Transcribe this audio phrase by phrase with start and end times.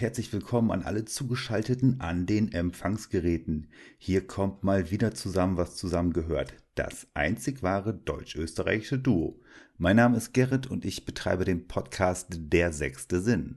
[0.00, 3.66] herzlich willkommen an alle Zugeschalteten an den Empfangsgeräten.
[3.98, 6.54] Hier kommt mal wieder zusammen, was zusammengehört.
[6.74, 9.38] Das einzig wahre deutsch-österreichische Duo.
[9.76, 13.56] Mein Name ist Gerrit und ich betreibe den Podcast Der sechste Sinn.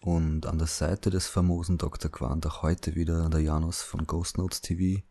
[0.00, 2.10] Und an der Seite des famosen Dr.
[2.10, 5.02] Quant auch heute wieder der Janus von Ghost Notes TV.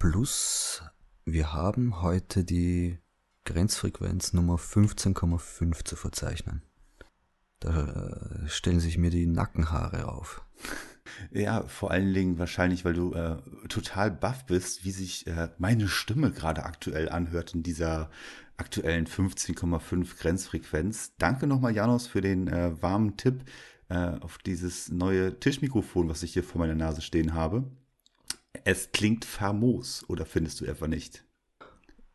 [0.00, 0.82] Plus,
[1.24, 2.98] wir haben heute die
[3.44, 6.62] Grenzfrequenz Nummer 15,5 zu verzeichnen.
[7.60, 10.42] Da äh, stellen sich mir die Nackenhaare auf.
[11.32, 15.88] Ja, vor allen Dingen wahrscheinlich, weil du äh, total baff bist, wie sich äh, meine
[15.88, 18.10] Stimme gerade aktuell anhört in dieser
[18.56, 21.14] aktuellen 15,5 Grenzfrequenz.
[21.18, 23.44] Danke nochmal, Janos, für den äh, warmen Tipp
[23.88, 27.64] äh, auf dieses neue Tischmikrofon, was ich hier vor meiner Nase stehen habe.
[28.64, 31.24] Es klingt famos, oder findest du etwa nicht?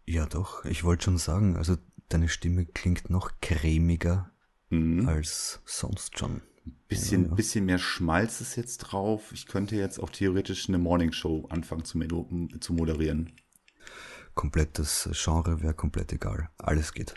[0.05, 0.65] Ja, doch.
[0.65, 1.77] Ich wollte schon sagen, also
[2.09, 4.32] deine Stimme klingt noch cremiger
[4.73, 5.07] mhm.
[5.07, 6.41] als sonst schon.
[6.87, 9.31] Bisschen, ja, bisschen mehr Schmalz ist jetzt drauf.
[9.33, 11.99] Ich könnte jetzt auch theoretisch eine Morningshow anfangen zu,
[12.59, 13.33] zu moderieren.
[14.33, 16.49] Komplettes Genre wäre komplett egal.
[16.57, 17.13] Alles geht.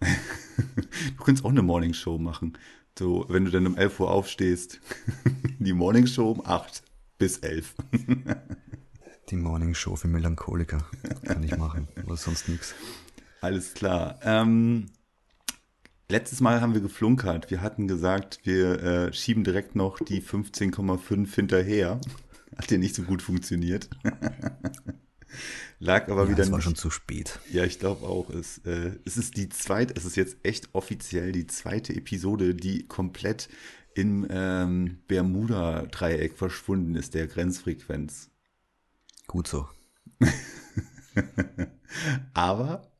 [0.00, 2.58] du könntest auch eine Morningshow machen.
[2.98, 4.80] So, wenn du dann um 11 Uhr aufstehst,
[5.58, 6.82] die Morningshow um 8
[7.18, 7.74] bis 11.
[9.30, 10.84] die Morningshow für Melancholiker
[11.24, 12.74] kann ich machen, aber sonst nichts.
[13.40, 14.18] Alles klar.
[14.22, 14.86] Ähm,
[16.12, 17.50] Letztes Mal haben wir geflunkert.
[17.50, 22.02] Wir hatten gesagt, wir äh, schieben direkt noch die 15,5 hinterher.
[22.58, 23.88] Hat ja nicht so gut funktioniert.
[25.78, 26.42] Lag aber ja, wieder.
[26.42, 26.64] Es war nicht.
[26.64, 27.40] schon zu spät.
[27.50, 28.28] Ja, ich glaube auch.
[28.28, 32.86] Es, äh, es ist die zweite, es ist jetzt echt offiziell die zweite Episode, die
[32.86, 33.48] komplett
[33.94, 38.28] im ähm, Bermuda-Dreieck verschwunden ist, der Grenzfrequenz.
[39.28, 39.66] Gut so.
[42.34, 42.91] aber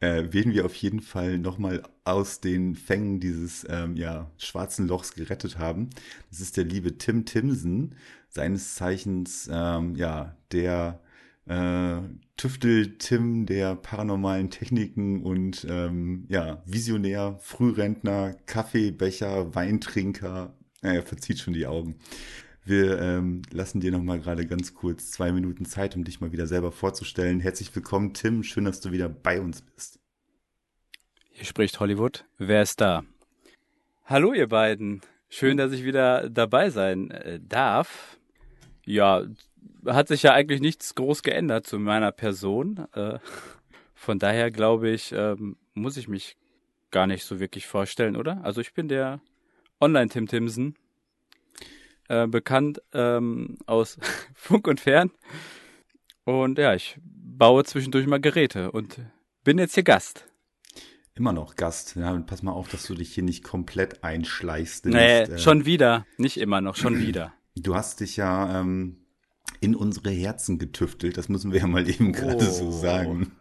[0.00, 5.14] äh, wen wir auf jeden Fall nochmal aus den Fängen dieses ähm, ja, schwarzen Lochs
[5.14, 5.90] gerettet haben.
[6.30, 7.94] Das ist der liebe Tim Timsen,
[8.28, 11.00] seines Zeichens ähm, ja der
[11.46, 12.00] äh,
[12.36, 20.54] Tüftel-Tim der paranormalen Techniken und ähm, ja, Visionär, Frührentner, Kaffeebecher, Weintrinker.
[20.80, 21.96] Er verzieht schon die Augen.
[22.70, 26.46] Wir ähm, lassen dir nochmal gerade ganz kurz zwei Minuten Zeit, um dich mal wieder
[26.46, 27.40] selber vorzustellen.
[27.40, 28.44] Herzlich willkommen, Tim.
[28.44, 29.98] Schön, dass du wieder bei uns bist.
[31.32, 32.26] Hier spricht Hollywood.
[32.38, 33.02] Wer ist da?
[34.04, 35.00] Hallo, ihr beiden.
[35.28, 38.20] Schön, dass ich wieder dabei sein äh, darf.
[38.84, 39.24] Ja,
[39.84, 42.86] hat sich ja eigentlich nichts groß geändert zu meiner Person.
[42.92, 43.18] Äh,
[43.94, 46.36] von daher glaube ich, ähm, muss ich mich
[46.92, 48.44] gar nicht so wirklich vorstellen, oder?
[48.44, 49.20] Also ich bin der
[49.80, 50.76] Online-Tim Timsen,
[52.10, 53.96] äh, bekannt ähm, aus
[54.34, 55.12] Funk und Fern.
[56.24, 59.00] Und ja, ich baue zwischendurch mal Geräte und
[59.44, 60.26] bin jetzt hier Gast.
[61.14, 61.96] Immer noch Gast.
[61.96, 64.86] Ja, pass mal auf, dass du dich hier nicht komplett einschleichst.
[64.86, 66.06] Nee, äh, schon wieder.
[66.18, 67.32] Nicht immer noch, schon wieder.
[67.56, 68.96] Du hast dich ja ähm,
[69.60, 71.16] in unsere Herzen getüftelt.
[71.16, 72.50] Das müssen wir ja mal eben gerade oh.
[72.50, 73.32] so sagen.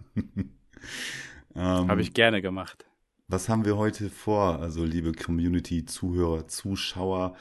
[1.56, 2.86] ähm, Habe ich gerne gemacht.
[3.30, 4.60] Was haben wir heute vor?
[4.60, 7.36] Also, liebe Community, Zuhörer, Zuschauer.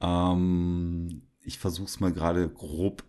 [0.00, 3.04] Ähm, ich versuche es mal gerade grob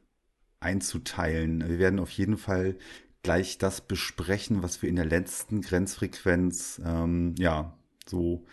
[0.59, 1.65] einzuteilen.
[1.65, 2.75] Wir werden auf jeden Fall
[3.23, 7.73] gleich das besprechen, was wir in der letzten Grenzfrequenz ähm, ja
[8.05, 8.45] so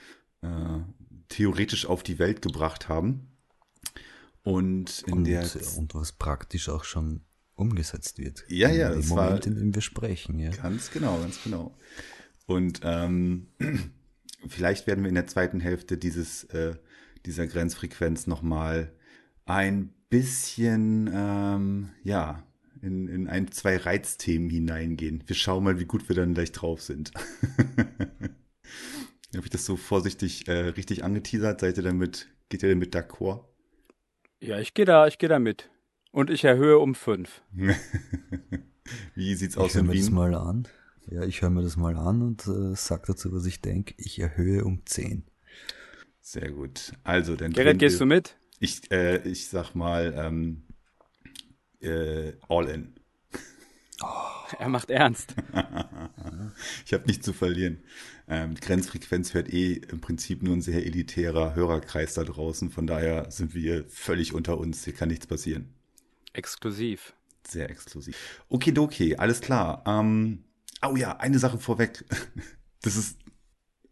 [0.43, 0.79] äh,
[1.29, 3.33] theoretisch auf die Welt gebracht haben.
[4.45, 5.45] Und in und, der
[5.77, 7.23] und was praktisch auch schon
[7.57, 8.45] umgesetzt wird.
[8.47, 10.39] Ja, ja, das Moment, war in dem wir sprechen.
[10.39, 10.51] Ja.
[10.51, 11.77] Ganz genau, ganz genau.
[12.47, 13.49] Und ähm,
[14.47, 16.75] vielleicht werden wir in der zweiten Hälfte dieses äh,
[17.25, 18.93] dieser Grenzfrequenz noch mal
[19.45, 22.43] ein bisschen ähm, ja
[22.83, 25.23] in, in ein, zwei Reizthemen hineingehen.
[25.27, 27.13] Wir schauen mal, wie gut wir dann gleich drauf sind.
[29.35, 31.61] Habe ich das so vorsichtig äh, richtig angeteasert?
[31.61, 33.45] Seid ihr damit, geht ihr damit d'accord?
[34.41, 35.71] Ja, ich gehe da, ich gehe da mit.
[36.11, 37.43] Und ich erhöhe um fünf.
[39.15, 40.13] wie sieht's aus ich in Wien?
[40.13, 40.69] Mal an.
[41.11, 43.95] Ja, ich höre mir das mal an und äh, sag dazu, was ich denke.
[43.99, 45.25] Ich erhöhe um zehn.
[46.21, 46.93] Sehr gut.
[47.03, 47.53] Also, dann.
[47.53, 48.37] Gerrit, gehst du mit?
[48.61, 50.63] Ich, äh, ich sag mal, ähm,
[51.81, 52.95] äh, all in.
[54.03, 54.07] Oh,
[54.59, 55.35] er macht ernst.
[56.87, 57.83] ich habe nichts zu verlieren.
[58.29, 62.71] Ähm, Grenzfrequenz hört eh im Prinzip nur ein sehr elitärer Hörerkreis da draußen.
[62.71, 64.85] Von daher sind wir völlig unter uns.
[64.85, 65.75] Hier kann nichts passieren.
[66.33, 67.15] Exklusiv.
[67.47, 68.17] Sehr exklusiv.
[68.49, 69.83] Okay, okay, alles klar.
[69.87, 70.45] Ähm,
[70.85, 72.05] oh ja, eine Sache vorweg.
[72.85, 73.17] Das ist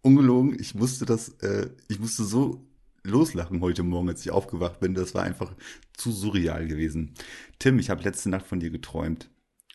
[0.02, 0.58] ungelogen.
[0.58, 2.66] Ich musste das, äh, ich musste so
[3.04, 4.94] loslachen heute Morgen, als ich aufgewacht bin.
[4.94, 5.54] Das war einfach
[5.92, 7.14] zu surreal gewesen.
[7.60, 9.30] Tim, ich habe letzte Nacht von dir geträumt.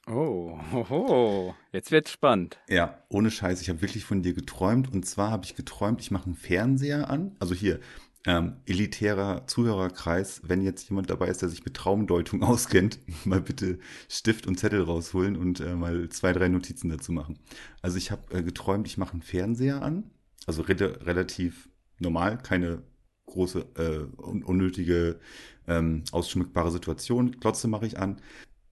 [0.07, 1.56] Oh, hoho.
[1.71, 2.59] jetzt wird's spannend.
[2.69, 4.91] Ja, ohne Scheiß, ich habe wirklich von dir geträumt.
[4.94, 7.35] Und zwar habe ich geträumt, ich mache einen Fernseher an.
[7.39, 7.79] Also hier,
[8.25, 13.80] ähm, elitärer Zuhörerkreis, wenn jetzt jemand dabei ist, der sich mit Traumdeutung auskennt, mal bitte
[14.10, 17.39] Stift und Zettel rausholen und äh, mal zwei, drei Notizen dazu machen.
[17.81, 20.12] Also ich habe äh, geträumt, ich mache einen Fernseher an,
[20.48, 20.75] also re
[21.06, 21.69] relativ
[22.00, 22.83] normal, keine
[23.27, 25.19] große, äh, un unnötige,
[25.68, 27.39] ähm, ausschmückbare Situation.
[27.39, 28.22] Klotze mache ich an.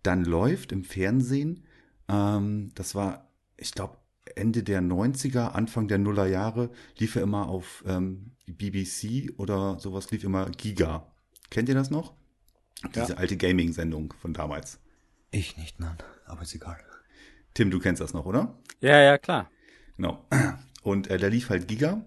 [0.03, 1.65] Dann läuft im Fernsehen,
[2.07, 3.97] ähm, das war, ich glaube,
[4.35, 10.11] Ende der 90er, Anfang der Nuller Jahre, lief er immer auf ähm, BBC oder sowas,
[10.11, 11.11] lief immer Giga.
[11.49, 12.13] Kennt ihr das noch?
[12.95, 13.17] Diese ja.
[13.17, 14.79] alte Gaming-Sendung von damals.
[15.31, 16.77] Ich nicht, nein, aber ist egal.
[17.53, 18.57] Tim, du kennst das noch, oder?
[18.81, 19.49] Ja, ja, klar.
[19.97, 20.25] Genau.
[20.83, 22.03] Und äh, da lief halt Giga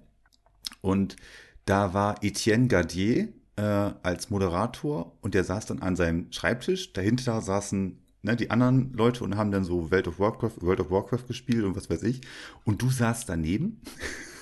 [0.81, 1.17] und
[1.65, 6.93] da war Etienne Gardier äh, als Moderator und der saß dann an seinem Schreibtisch.
[6.93, 10.91] Dahinter saßen ne, die anderen Leute und haben dann so World of Warcraft, World of
[10.91, 12.21] Warcraft gespielt und was weiß ich.
[12.65, 13.81] Und du saßt daneben,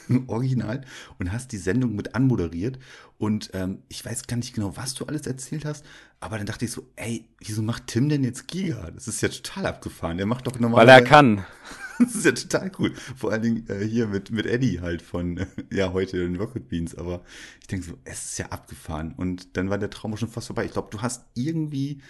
[0.26, 0.82] original,
[1.18, 2.78] und hast die Sendung mit anmoderiert.
[3.18, 5.84] Und ähm, ich weiß gar nicht genau, was du alles erzählt hast,
[6.20, 8.90] aber dann dachte ich so, ey, wieso macht Tim denn jetzt Giga?
[8.90, 10.16] Das ist ja total abgefahren.
[10.16, 10.86] Der macht doch normal.
[10.86, 11.44] Weil er kann.
[11.96, 12.92] Das ist ja total cool.
[13.16, 16.68] Vor allen Dingen äh, hier mit, mit Eddie halt von, äh, ja, heute den Rocket
[16.68, 16.96] Beans.
[16.96, 17.22] Aber
[17.60, 19.14] ich denke so, es ist ja abgefahren.
[19.16, 20.64] Und dann war der Traum schon fast vorbei.
[20.64, 22.00] Ich glaube, du hast irgendwie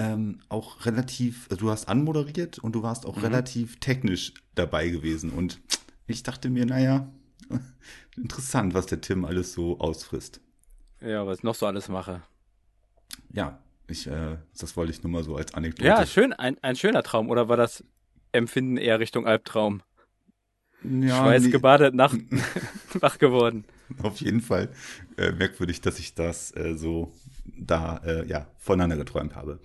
[0.00, 3.24] ähm, auch relativ, also du hast anmoderiert und du warst auch mhm.
[3.24, 5.30] relativ technisch dabei gewesen.
[5.30, 5.60] Und
[6.06, 7.12] ich dachte mir, naja,
[8.16, 10.40] interessant, was der Tim alles so ausfrisst.
[11.02, 12.22] Ja, was ich noch so alles mache.
[13.32, 13.58] Ja,
[13.88, 15.86] ich, äh, das wollte ich nur mal so als Anekdote.
[15.86, 17.28] Ja, schön, ein, ein schöner Traum.
[17.28, 17.84] Oder war das
[18.32, 19.82] Empfinden eher Richtung Albtraum.
[20.82, 22.18] Ja, Schweißgebadet, Nacht
[23.00, 23.64] wach geworden.
[24.02, 24.70] Auf jeden Fall
[25.18, 27.12] äh, merkwürdig, dass ich das äh, so
[27.44, 29.60] da äh, ja voneinander geträumt habe.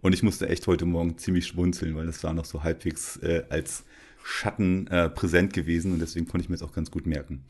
[0.00, 3.44] Und ich musste echt heute Morgen ziemlich schmunzeln, weil das war noch so halbwegs äh,
[3.50, 3.84] als
[4.24, 7.44] Schatten äh, präsent gewesen und deswegen konnte ich mir das auch ganz gut merken.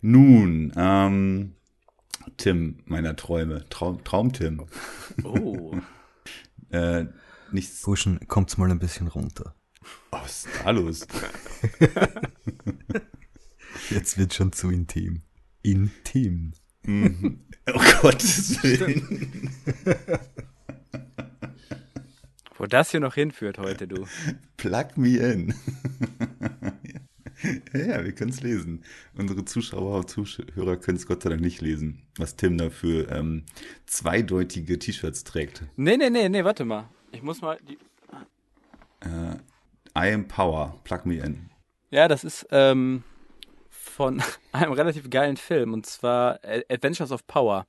[0.00, 1.54] Nun, ähm,
[2.36, 4.62] Tim meiner Träume, Traum, Traum Tim.
[5.22, 5.76] Oh.
[6.70, 7.06] äh,
[7.52, 7.82] nichts.
[7.82, 9.54] Burschen, kommt's mal ein bisschen runter.
[10.10, 11.06] Oh, was ist da los?
[13.90, 15.22] Jetzt wird schon zu intim.
[15.62, 16.52] Intim.
[16.84, 17.40] Mhm.
[17.66, 19.50] Oh Gottes Willen.
[22.58, 24.06] Wo das hier noch hinführt heute, du.
[24.56, 25.54] Plug me in.
[27.72, 28.84] ja, ja, wir können es lesen.
[29.16, 33.10] Unsere Zuschauer und Zuhörer können es Gott sei Dank nicht lesen, was Tim da für
[33.10, 33.44] ähm,
[33.86, 35.62] zweideutige T-Shirts trägt.
[35.76, 36.88] Nee, nee, nee, nee, warte mal.
[37.12, 37.78] Ich muss mal die.
[39.00, 39.36] Äh,
[39.96, 41.50] I am Power, plug me in.
[41.90, 43.04] Ja, das ist ähm,
[43.94, 47.66] von einem relativ geilen Film und zwar Adventures of Power.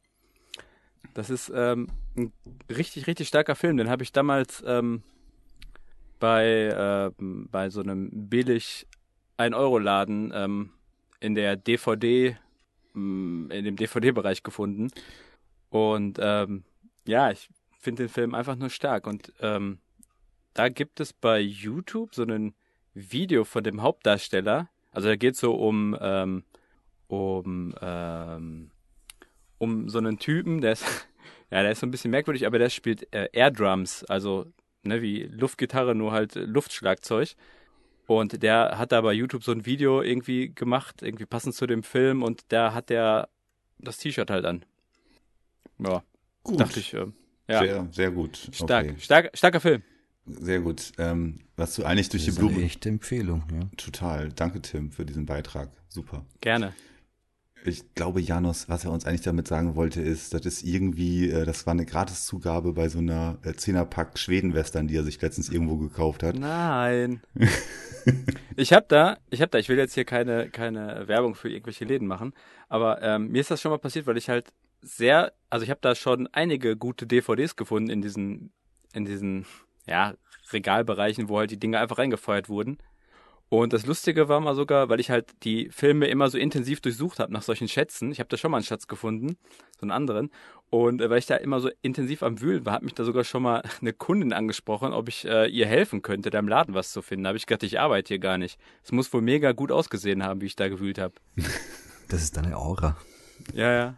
[1.13, 1.87] Das ist ähm,
[2.17, 2.33] ein
[2.69, 3.77] richtig, richtig starker Film.
[3.77, 5.03] Den habe ich damals ähm,
[6.19, 8.87] bei, äh, bei so einem billig
[9.37, 10.71] 1-Euro-Laden ähm,
[11.19, 12.37] in der DVD,
[12.93, 14.89] mm, in dem DVD-Bereich gefunden.
[15.69, 16.63] Und ähm,
[17.05, 17.49] ja, ich
[17.79, 19.07] finde den Film einfach nur stark.
[19.07, 19.79] Und ähm,
[20.53, 22.55] da gibt es bei YouTube so ein
[22.93, 24.69] Video von dem Hauptdarsteller.
[24.95, 26.43] Also da geht so um, ähm,
[27.07, 28.71] um, ähm,
[29.57, 30.85] um so einen Typen, der ist,
[31.51, 34.45] ja, der ist so ein bisschen merkwürdig, aber der spielt äh, Airdrums, also
[34.83, 37.35] ne, wie Luftgitarre, nur halt Luftschlagzeug.
[38.07, 41.83] Und der hat da bei YouTube so ein Video irgendwie gemacht, irgendwie passend zu dem
[41.83, 43.27] Film, und da hat der
[43.79, 44.63] das T-Shirt halt an.
[45.79, 46.03] Ja,
[46.43, 46.59] gut.
[46.59, 46.93] dachte ich.
[46.93, 47.07] Äh,
[47.49, 47.59] ja.
[47.59, 48.49] Sehr, sehr gut.
[48.53, 48.95] Stark, okay.
[48.99, 49.83] stark, starker Film.
[50.25, 50.93] Sehr gut.
[50.97, 52.55] Ähm, was du eigentlich durch das die Blume.
[52.55, 53.69] Eine echte Empfehlung, ja.
[53.77, 54.29] Total.
[54.29, 55.69] Danke, Tim, für diesen Beitrag.
[55.89, 56.25] Super.
[56.41, 56.73] Gerne.
[57.67, 61.45] Ich glaube, Janos, was er uns eigentlich damit sagen wollte, ist, das ist irgendwie, äh,
[61.45, 65.77] das war eine Gratiszugabe bei so einer äh, Zehnerpack Schweden-Western, die er sich letztens irgendwo
[65.77, 66.35] gekauft hat.
[66.37, 67.21] Nein.
[68.55, 71.85] ich habe da, ich habe da, ich will jetzt hier keine, keine Werbung für irgendwelche
[71.85, 72.33] Läden machen,
[72.69, 75.81] aber ähm, mir ist das schon mal passiert, weil ich halt sehr, also ich habe
[75.81, 78.51] da schon einige gute DVDs gefunden in diesen,
[78.93, 79.47] in diesen
[79.87, 80.13] ja,
[80.51, 82.77] Regalbereichen, wo halt die Dinge einfach reingefeuert wurden.
[83.49, 87.19] Und das Lustige war mal sogar, weil ich halt die Filme immer so intensiv durchsucht
[87.19, 88.11] habe nach solchen Schätzen.
[88.11, 89.37] Ich habe da schon mal einen Schatz gefunden,
[89.77, 90.31] so einen anderen.
[90.71, 93.23] Und äh, weil ich da immer so intensiv am Wühlen war, hat mich da sogar
[93.23, 96.91] schon mal eine Kundin angesprochen, ob ich äh, ihr helfen könnte, da im Laden was
[96.91, 97.25] zu finden.
[97.25, 98.59] Da habe ich gedacht, ich arbeite hier gar nicht.
[98.83, 101.13] Es muss wohl mega gut ausgesehen haben, wie ich da gewühlt habe.
[102.07, 102.97] Das ist deine Aura.
[103.55, 103.97] Ja, ja.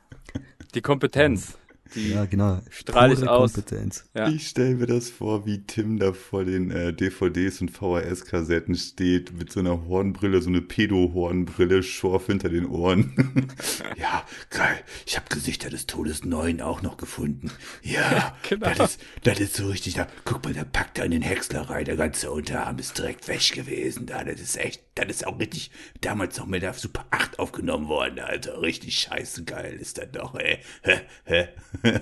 [0.73, 1.57] Die Kompetenz.
[1.95, 2.61] Die Ja, genau.
[2.69, 3.53] strahle ich aus.
[3.53, 4.05] Kompetenz.
[4.13, 4.29] Ja.
[4.29, 9.37] Ich stelle mir das vor, wie Tim da vor den äh, DVDs und VHS-Kassetten steht,
[9.37, 13.45] mit so einer Hornbrille, so eine Pedo-Hornbrille, Schorf hinter den Ohren.
[13.97, 14.79] ja, geil.
[15.05, 17.51] Ich habe Gesichter des Todes 9 auch noch gefunden.
[17.81, 18.69] Ja, genau.
[18.75, 19.95] das, ist, das ist so richtig.
[19.95, 21.85] Da, guck mal, da packt er in den Häcksler rein.
[21.85, 24.05] Der ganze Unterarm ist direkt weg gewesen.
[24.05, 27.87] Da, das ist echt, das ist auch richtig, damals noch mit der Super 8 aufgenommen
[27.87, 28.61] worden, Alter.
[28.61, 30.59] Richtig scheiße geil ist das doch, ey.
[30.83, 31.01] Hä?
[31.25, 31.49] Hä?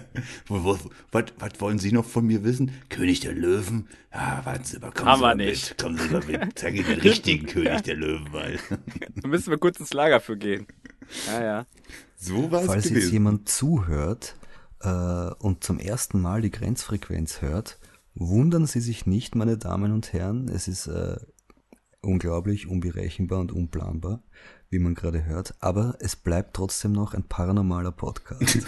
[0.47, 0.77] wo,
[1.11, 2.71] was, was wollen Sie noch von mir wissen?
[2.89, 3.87] König der Löwen?
[4.13, 5.69] Ja, warten Sie mal, kommen Haben Sie mal nicht.
[5.69, 5.77] mit.
[5.77, 6.41] Kommen Sie mal mit.
[6.59, 8.57] Zeig Ihnen den richtigen König der Löwen mal.
[9.21, 10.67] Da müssen wir kurz ins Lager für gehen.
[11.27, 11.65] Ja, ja.
[12.15, 13.13] so war es Falls jetzt gewesen.
[13.13, 14.35] jemand zuhört
[14.81, 14.87] äh,
[15.39, 17.79] und zum ersten Mal die Grenzfrequenz hört,
[18.15, 20.47] wundern Sie sich nicht, meine Damen und Herren.
[20.47, 21.17] Es ist äh,
[22.01, 24.23] unglaublich, unberechenbar und unplanbar,
[24.75, 25.55] wie man gerade hört.
[25.61, 28.59] Aber es bleibt trotzdem noch ein paranormaler Podcast.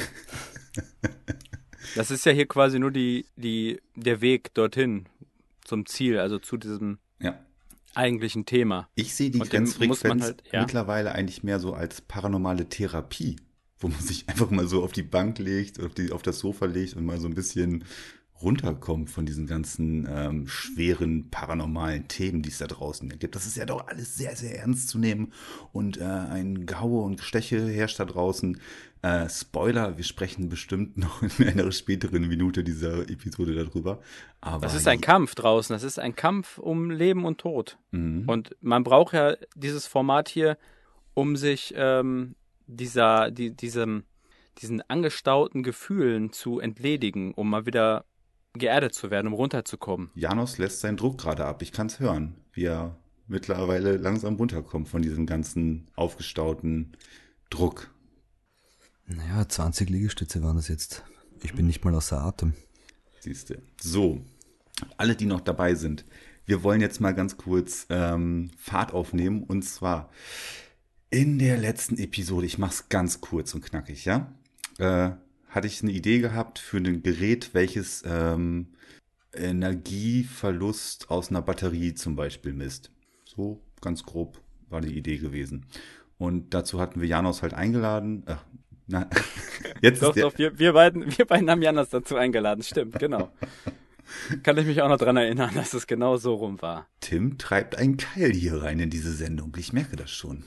[1.96, 5.06] Das ist ja hier quasi nur die, die, der Weg dorthin
[5.64, 7.40] zum Ziel, also zu diesem Ja.
[7.96, 8.90] eigentlichen Thema.
[8.96, 10.62] Ich sehe die Und Grenzfrequenz man halt- ja.
[10.62, 13.38] mittlerweile eigentlich mehr so als paranormale Therapie,
[13.80, 16.66] wo man sich einfach mal so auf die Bank legt, auf, die, auf das Sofa
[16.66, 17.86] legt und mal so ein bisschen
[18.42, 23.36] runterkommt von diesen ganzen ähm, schweren paranormalen Themen, die es da draußen gibt.
[23.36, 25.34] Das ist ja doch alles sehr, sehr ernst zu nehmen
[25.72, 28.60] und äh, ein Gehaue und Gesteche herrscht da draußen.
[29.02, 34.00] Äh, Spoiler, wir sprechen bestimmt noch in einer späteren Minute dieser Episode darüber.
[34.42, 35.74] Aber Das ist ein Kampf draußen.
[35.74, 37.78] Das ist ein Kampf um Leben und Tod.
[37.92, 38.24] Mhm.
[38.28, 40.58] Und man braucht ja dieses Format hier,
[41.14, 42.36] um sich ähm,
[42.68, 44.04] dieser, die, diesem,
[44.62, 48.06] diesen angestauten Gefühlen zu entledigen, um mal wieder
[48.58, 50.10] geerdet zu werden, um runterzukommen.
[50.16, 51.62] Janos lässt seinen Druck gerade ab.
[51.62, 52.98] Ich kann es hören, wie er
[53.28, 56.94] mittlerweile langsam runterkommt von diesem ganzen aufgestauten
[57.50, 57.92] Druck.
[59.06, 61.04] naja, 20 Liegestütze waren das jetzt.
[61.44, 62.54] Ich bin nicht mal außer Atem.
[63.20, 63.56] Siehst du.
[63.82, 64.22] So,
[64.98, 66.06] alle, die noch dabei sind,
[66.46, 69.44] wir wollen jetzt mal ganz kurz ähm, Fahrt aufnehmen.
[69.44, 70.10] Und zwar
[71.10, 74.34] in der letzten Episode, ich mach's ganz kurz und knackig, ja?
[74.78, 75.12] Äh,
[75.50, 78.74] hatte ich eine Idee gehabt für ein Gerät, welches ähm,
[79.34, 82.92] Energieverlust aus einer Batterie zum Beispiel misst.
[83.24, 85.66] So ganz grob war die Idee gewesen.
[86.18, 88.24] Und dazu hatten wir Janos halt eingeladen.
[88.26, 88.44] Ach,
[88.88, 89.10] na,
[89.82, 92.64] jetzt Doch, doch, wir, wir, beiden, wir beiden haben Janas dazu eingeladen.
[92.64, 93.32] Stimmt, genau.
[94.44, 96.88] Kann ich mich auch noch dran erinnern, dass es genau so rum war.
[97.02, 99.56] Tim treibt einen Keil hier rein in diese Sendung.
[99.58, 100.46] Ich merke das schon.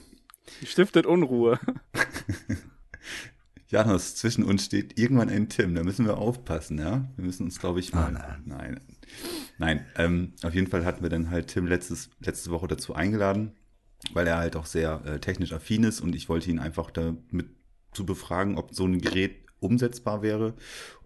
[0.65, 1.59] Stiftet Unruhe.
[3.71, 5.75] Janos, zwischen uns steht irgendwann ein Tim.
[5.75, 7.09] Da müssen wir aufpassen, ja?
[7.15, 8.13] Wir müssen uns, glaube ich, mal.
[8.17, 8.43] Ah, nein.
[8.45, 8.79] Nein.
[9.57, 9.85] Nein.
[9.95, 13.53] Ähm, auf jeden Fall hatten wir dann halt Tim letztes, letzte Woche dazu eingeladen,
[14.11, 17.47] weil er halt auch sehr äh, technisch affin ist und ich wollte ihn einfach damit
[17.93, 20.53] zu befragen, ob so ein Gerät umsetzbar wäre.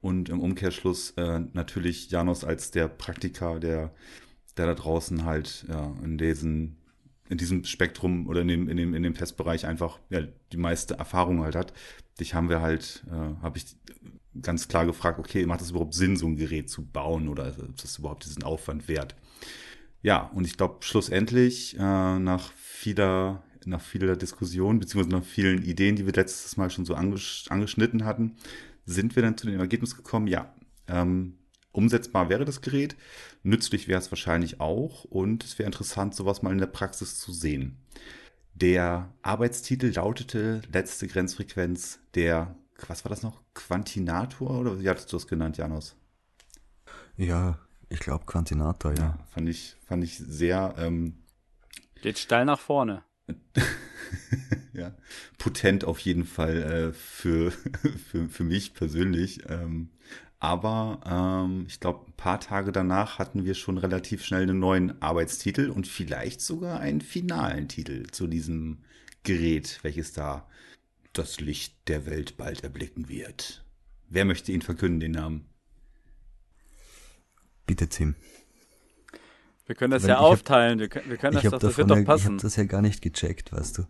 [0.02, 3.94] Und im Umkehrschluss äh, natürlich Janos als der Praktiker, der,
[4.58, 6.78] der da draußen halt ja, in diesen
[7.28, 10.96] in diesem Spektrum oder in dem, in dem, in dem Testbereich einfach ja, die meiste
[10.96, 11.74] Erfahrung halt hat.
[12.20, 13.76] Dich haben wir halt, äh, habe ich
[14.42, 17.84] ganz klar gefragt, okay, macht das überhaupt Sinn, so ein Gerät zu bauen oder ist
[17.84, 19.16] das überhaupt diesen Aufwand wert?
[20.02, 25.96] Ja, und ich glaube, schlussendlich, äh, nach vieler, nach vieler Diskussion, beziehungsweise nach vielen Ideen,
[25.96, 28.36] die wir letztes Mal schon so angesch angeschnitten hatten,
[28.86, 30.54] sind wir dann zu dem Ergebnis gekommen, ja,
[30.88, 31.38] ähm,
[31.72, 32.96] umsetzbar wäre das Gerät,
[33.44, 37.32] nützlich wäre es wahrscheinlich auch und es wäre interessant, sowas mal in der Praxis zu
[37.32, 37.78] sehen.
[38.56, 42.56] Der Arbeitstitel lautete letzte Grenzfrequenz der,
[42.88, 43.42] was war das noch?
[43.54, 45.98] Quantinator oder wie hattest du das genannt, Janos?
[47.18, 47.60] Ja,
[47.90, 49.20] ich glaube Quantinator, ja.
[49.34, 51.18] Fand ich, fand ich sehr ähm,
[52.02, 53.04] Geht steil nach vorne.
[54.74, 54.96] ja,
[55.38, 57.52] potent auf jeden Fall äh, für,
[58.12, 59.50] für, für mich persönlich.
[59.50, 59.90] Ähm,
[60.40, 61.00] aber
[61.46, 65.70] ähm, ich glaube, ein paar Tage danach hatten wir schon relativ schnell einen neuen Arbeitstitel
[65.70, 68.84] und vielleicht sogar einen finalen Titel zu diesem
[69.24, 70.48] Gerät, welches da
[71.14, 73.64] das Licht der Welt bald erblicken wird.
[74.10, 75.46] Wer möchte ihn verkünden, den Namen?
[77.66, 78.16] Bitte, Tim.
[79.66, 80.78] Wir können das Weil ja ich hab- aufteilen.
[80.80, 82.26] Wir können, wir können das Ich doch, habe das wird doch ja, ich passen.
[82.34, 83.84] habe das ja gar nicht gecheckt, weißt du.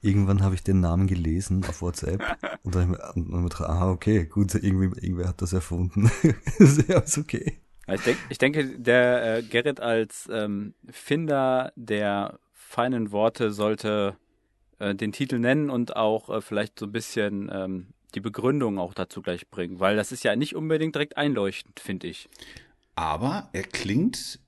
[0.00, 2.22] Irgendwann habe ich den Namen gelesen auf WhatsApp
[2.62, 6.10] und dann habe ich mir- gedacht, ah, okay, gut, irgendwie, irgendwer hat das erfunden.
[6.58, 7.58] das ist ja alles okay.
[7.90, 14.16] Ich, denk, ich denke, der äh, Gerrit als ähm, Finder der feinen Worte sollte
[14.78, 18.94] äh, den Titel nennen und auch äh, vielleicht so ein bisschen ähm, die Begründung auch
[18.94, 22.28] dazu gleich bringen, weil das ist ja nicht unbedingt direkt einleuchtend, finde ich.
[22.94, 24.38] Aber er klingt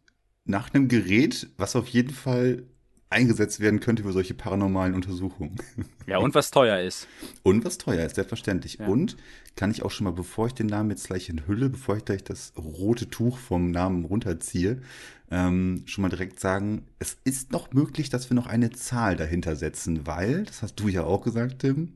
[0.45, 2.65] nach einem Gerät, was auf jeden Fall
[3.11, 5.57] eingesetzt werden könnte für solche paranormalen Untersuchungen.
[6.07, 7.07] Ja, und was teuer ist.
[7.45, 8.79] Und was teuer ist, selbstverständlich.
[8.81, 8.89] Ja.
[8.89, 9.17] Und
[9.55, 12.25] kann ich auch schon mal, bevor ich den Namen jetzt gleich enthülle, bevor ich gleich
[12.25, 14.83] das rote Tuch vom Namen runterziehe,
[15.31, 19.55] ähm, schon mal direkt sagen, es ist noch möglich, dass wir noch eine Zahl dahinter
[19.55, 21.93] setzen, weil, das hast du ja auch gesagt, Tim,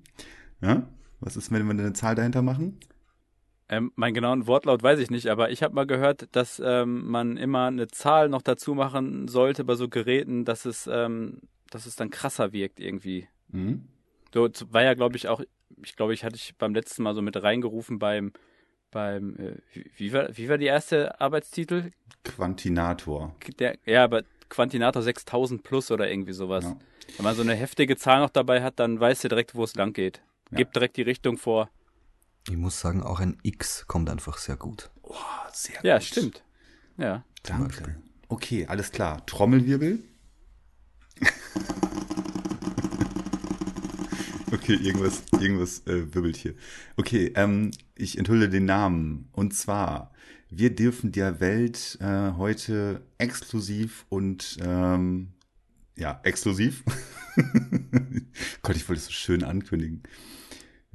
[0.61, 0.87] ja?
[1.19, 2.79] Was ist, wenn wir eine Zahl dahinter machen?
[3.75, 7.37] Ähm, meinen genauen Wortlaut weiß ich nicht, aber ich habe mal gehört, dass ähm, man
[7.37, 11.41] immer eine Zahl noch dazu machen sollte bei so Geräten, dass es, ähm,
[11.71, 13.29] dass es dann krasser wirkt irgendwie.
[13.51, 13.89] Hm?
[14.33, 15.41] So war ja, glaube ich, auch,
[15.83, 18.33] ich glaube, ich hatte ich beim letzten Mal so mit reingerufen beim,
[18.91, 21.91] beim, äh, wie, wie, war, wie war die erste Arbeitstitel?
[22.23, 23.35] Quantinator.
[23.59, 26.65] Der, ja, aber Quantinator 6000 plus oder irgendwie sowas.
[26.65, 26.79] Ja.
[27.17, 29.75] Wenn man so eine heftige Zahl noch dabei hat, dann weißt du direkt, wo es
[29.75, 30.23] lang geht.
[30.51, 30.59] Ja.
[30.59, 31.71] Gibt direkt die Richtung vor.
[32.49, 34.91] Ich muss sagen, auch ein X kommt einfach sehr gut.
[35.03, 35.15] Oh,
[35.53, 36.05] sehr Ja, gut.
[36.05, 36.43] stimmt.
[36.99, 37.25] Ja.
[37.43, 37.97] Danke.
[38.29, 39.25] Okay, alles klar.
[39.27, 40.03] Trommelwirbel.
[44.53, 46.55] okay, irgendwas, irgendwas äh, wirbelt hier.
[46.97, 49.29] Okay, ähm, ich enthülle den Namen.
[49.33, 50.13] Und zwar,
[50.51, 55.33] wir dürfen der Welt äh, heute exklusiv und ähm,
[55.97, 56.83] ja, exklusiv.
[58.63, 60.03] Gott, ich wollte es so schön ankündigen.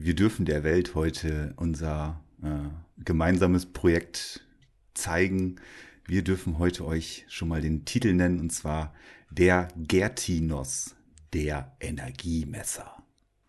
[0.02, 4.48] Wir dürfen der Welt heute unser äh, gemeinsames Projekt
[4.94, 5.58] zeigen.
[6.06, 8.94] Wir dürfen heute euch schon mal den Titel nennen, und zwar
[9.30, 10.96] der Gertinos,
[11.34, 13.04] der Energiemesser.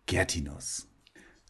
[0.07, 0.89] Gertinos.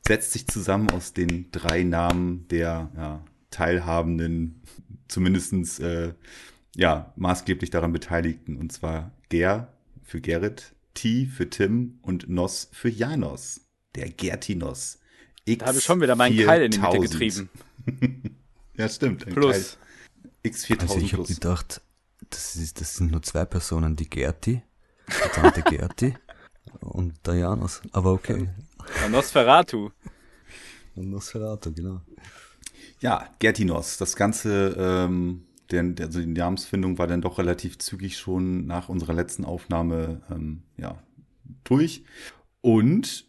[0.06, 4.62] Setzt sich zusammen aus den drei Namen der ja, Teilhabenden,
[5.08, 6.14] zumindestens äh,
[6.76, 12.90] ja, maßgeblich daran Beteiligten, und zwar Ger für Gerrit, T für Tim und Nos für
[12.90, 13.71] Janos.
[13.96, 15.00] Der Gertinos.
[15.46, 17.12] Da habe ich schon wieder meinen Keil in die Mitte 4000.
[17.12, 17.50] getrieben.
[18.78, 19.26] Ja, stimmt.
[19.28, 19.78] Plus.
[20.44, 20.54] Keil.
[20.54, 21.82] X4000 Also ich habe gedacht,
[22.30, 24.64] das, ist, das sind nur zwei Personen, die Gerti,
[25.08, 26.16] die Tante Gerti
[26.80, 27.82] und der Janus.
[27.92, 28.50] Aber okay.
[29.02, 29.92] Ja, Nosferatu.
[30.96, 32.02] Und Nosferatu, genau.
[33.02, 33.98] Ja, Gertinos.
[33.98, 38.90] Das Ganze, ähm, der, der, also die Namensfindung war dann doch relativ zügig schon nach
[38.90, 40.98] unserer letzten Aufnahme ähm, ja,
[41.64, 42.04] durch.
[42.62, 43.26] Und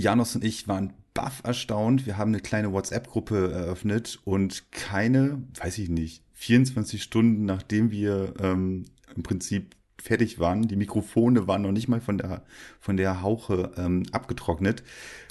[0.00, 2.06] Janos und ich waren baff erstaunt.
[2.06, 8.34] Wir haben eine kleine WhatsApp-Gruppe eröffnet und keine, weiß ich nicht, 24 Stunden nachdem wir
[8.40, 12.42] ähm, im Prinzip fertig waren, die Mikrofone waren noch nicht mal von der,
[12.80, 14.82] von der Hauche ähm, abgetrocknet.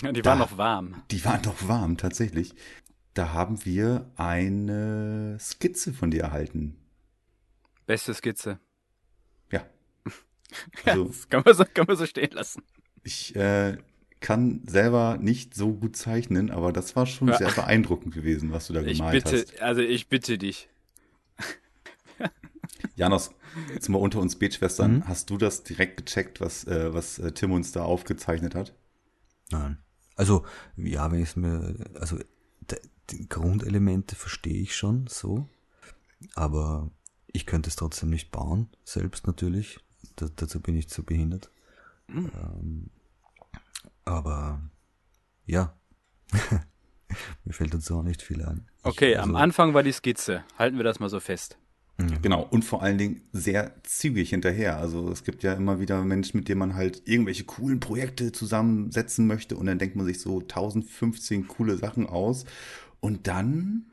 [0.03, 1.01] Ja, die Da- waren noch warm.
[1.10, 2.53] Die waren noch warm, tatsächlich.
[3.15, 6.75] Da haben wir eine Skizze von dir erhalten.
[7.88, 8.60] Beste Skizze.
[9.51, 9.65] Ja.
[10.86, 12.62] Also, das kann man so, kann man so stehen lassen.
[13.03, 13.77] ich äh,
[14.21, 17.38] kann selber nicht so gut zeichnen, aber das war schon Ja.
[17.38, 19.62] sehr beeindruckend gewesen, was du da Ich gemalt bitte, hast.
[19.62, 20.69] also ich bitte dich.
[22.95, 23.32] Janos,
[23.73, 25.08] jetzt mal unter uns Betschwestern, Mhm.
[25.08, 28.73] hast du das direkt gecheckt, was, äh, was äh, Tim uns da aufgezeichnet hat?
[29.51, 29.77] Nein.
[30.15, 32.17] Also, ja, wenn ich es mir, also
[33.10, 35.47] die Grundelemente verstehe ich schon so,
[36.36, 36.91] aber
[37.27, 39.79] ich könnte es trotzdem nicht bauen, selbst natürlich.
[40.17, 41.51] Da, dazu bin ich zu behindert.
[42.10, 42.89] Ähm,
[44.10, 44.60] aber
[45.45, 45.74] ja,
[47.45, 48.65] mir fällt dazu auch nicht viel ein.
[48.67, 50.43] Ich- Okay, also, am Anfang war die Skizze.
[50.58, 51.58] Halten wir das mal so fest.
[52.22, 54.78] Genau, und vor allen Dingen sehr zügig hinterher.
[54.78, 59.28] Also es gibt ja immer wieder Menschen, mit denen man halt irgendwelche coolen Projekte zusammensetzen
[59.28, 62.45] möchte und dann denkt man sich so 1015 coole Sachen aus
[63.02, 63.88] und dann,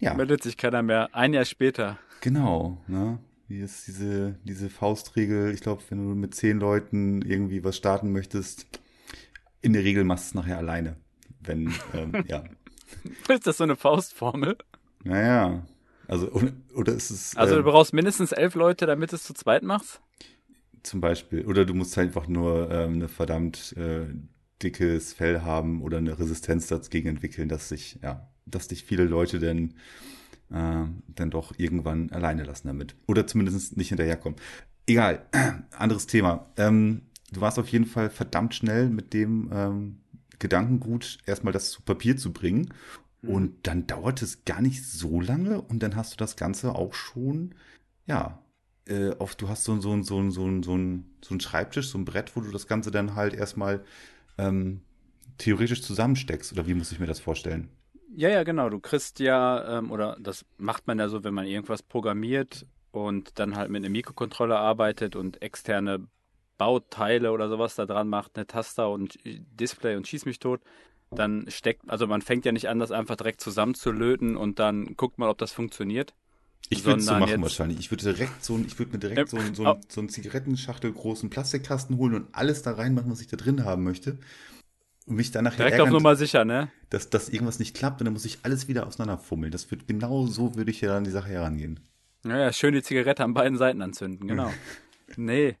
[0.00, 1.08] ja, Meldet sich keiner mehr.
[1.14, 1.98] Ein Jahr später.
[2.20, 3.18] genau, ne?
[3.48, 5.54] Wie ist diese, diese Faustregel?
[5.54, 8.66] Ich glaube, wenn du mit zehn Leuten irgendwie was starten möchtest,
[9.66, 10.96] in der Regel machst du es nachher alleine.
[11.40, 12.44] Wenn, ähm, ja,
[13.28, 14.56] Ist das so eine Faustformel?
[15.02, 15.66] naja,
[16.06, 16.30] also,
[16.74, 17.36] oder, ist es...
[17.36, 20.00] Also ähm, du brauchst mindestens elf Leute, damit du es zu zweit machst?
[20.84, 21.44] Zum Beispiel.
[21.46, 24.06] Oder du musst halt einfach nur ähm, eine verdammt äh,
[24.62, 29.40] dickes Fell haben oder eine Resistenz dagegen entwickeln, dass sich, ja, dass dich viele Leute
[29.40, 29.74] dann,
[30.52, 32.94] äh, dann doch irgendwann alleine lassen damit.
[33.08, 34.38] Oder zumindest nicht hinterherkommen.
[34.86, 35.26] Egal,
[35.76, 36.52] anderes Thema.
[36.56, 39.98] Ähm, du warst auf jeden Fall verdammt schnell mit dem ähm,
[40.38, 42.72] Gedankengut, erstmal das zu Papier zu bringen.
[43.22, 46.94] Und dann dauert es gar nicht so lange und dann hast du das Ganze auch
[46.94, 47.54] schon,
[48.06, 48.40] ja,
[48.86, 52.04] äh, auf, du hast so, so, so, so, so, ein, so ein Schreibtisch, so ein
[52.04, 53.84] Brett, wo du das Ganze dann halt erstmal
[54.38, 54.82] ähm,
[55.38, 56.52] theoretisch zusammensteckst.
[56.52, 57.68] Oder wie muss ich mir das vorstellen?
[58.14, 58.70] Ja, ja, genau.
[58.70, 63.38] Du kriegst ja, ähm, oder das macht man ja so, wenn man irgendwas programmiert und
[63.38, 66.06] dann halt mit einem Mikrocontroller arbeitet und externe
[66.58, 70.60] Bauteile oder sowas da dran macht, eine Taster und Display und schieß mich tot,
[71.10, 75.18] dann steckt, also man fängt ja nicht an, das einfach direkt zusammenzulöten und dann guckt
[75.18, 76.14] mal, ob das funktioniert,
[76.68, 77.78] Ich würde es so machen wahrscheinlich.
[77.78, 79.76] Ich würde direkt so, ich würde mir direkt so, ein- so, Oh.
[79.88, 83.84] so einen Zigarettenschachtel großen Plastikkasten holen und alles da reinmachen, was ich da drin haben
[83.84, 84.18] möchte.
[85.06, 86.68] Und mich dann nachher Direkt auf ärgern, Nummer sicher, ne?
[86.90, 89.52] dass, dass irgendwas nicht klappt und dann muss ich alles wieder auseinanderfummeln.
[89.52, 91.78] Das wird genau so würde ich ja an die Sache herangehen.
[92.24, 94.52] Naja, schön die Zigarette an beiden Seiten anzünden, genau.
[95.16, 95.56] nee.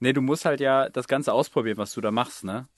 [0.00, 2.68] Nee, du musst halt ja das Ganze ausprobieren, was du da machst, ne?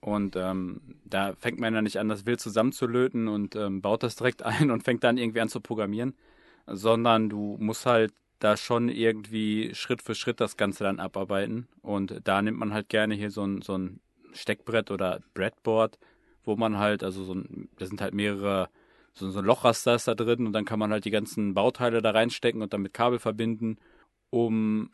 [0.00, 4.16] Und ähm, da fängt man ja nicht an, das wild zusammenzulöten und ähm, baut das
[4.16, 6.14] direkt ein und fängt dann irgendwie an zu programmieren,
[6.66, 11.68] sondern du musst halt da schon irgendwie Schritt für Schritt das Ganze dann abarbeiten.
[11.80, 14.00] Und da nimmt man halt gerne hier so ein, so ein
[14.34, 15.98] Steckbrett oder Breadboard,
[16.44, 18.68] wo man halt, also so ein, da sind halt mehrere,
[19.14, 22.02] so, so ein Lochraster ist da drin und dann kann man halt die ganzen Bauteile
[22.02, 23.78] da reinstecken und dann mit Kabel verbinden,
[24.30, 24.90] um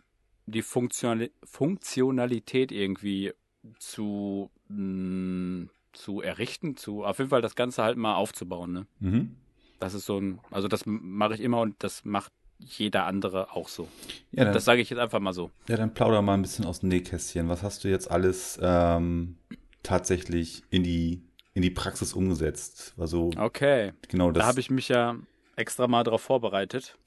[0.51, 3.33] die Funktionali Funktionalität irgendwie
[3.79, 8.73] zu, mh, zu errichten, zu auf jeden Fall das Ganze halt mal aufzubauen.
[8.73, 8.87] Ne?
[9.01, 9.37] Mhm.
[9.81, 13.69] Das ist so ein, also das mache ich immer und das macht jeder andere auch
[13.69, 13.89] so.
[14.33, 15.51] Ja, dann, Das sage ich jetzt einfach mal so.
[15.69, 17.49] ja, dann plauder mal ein bisschen aus dem Nähkästchen.
[17.49, 19.37] Was hast du jetzt alles ähm,
[19.83, 21.23] tatsächlich in die,
[21.55, 22.95] in die Praxis umgesetzt?
[22.99, 24.43] Also, Okay, genau das.
[24.43, 25.17] da habe ich mich ja
[25.57, 26.99] extra mal drauf vorbereitet,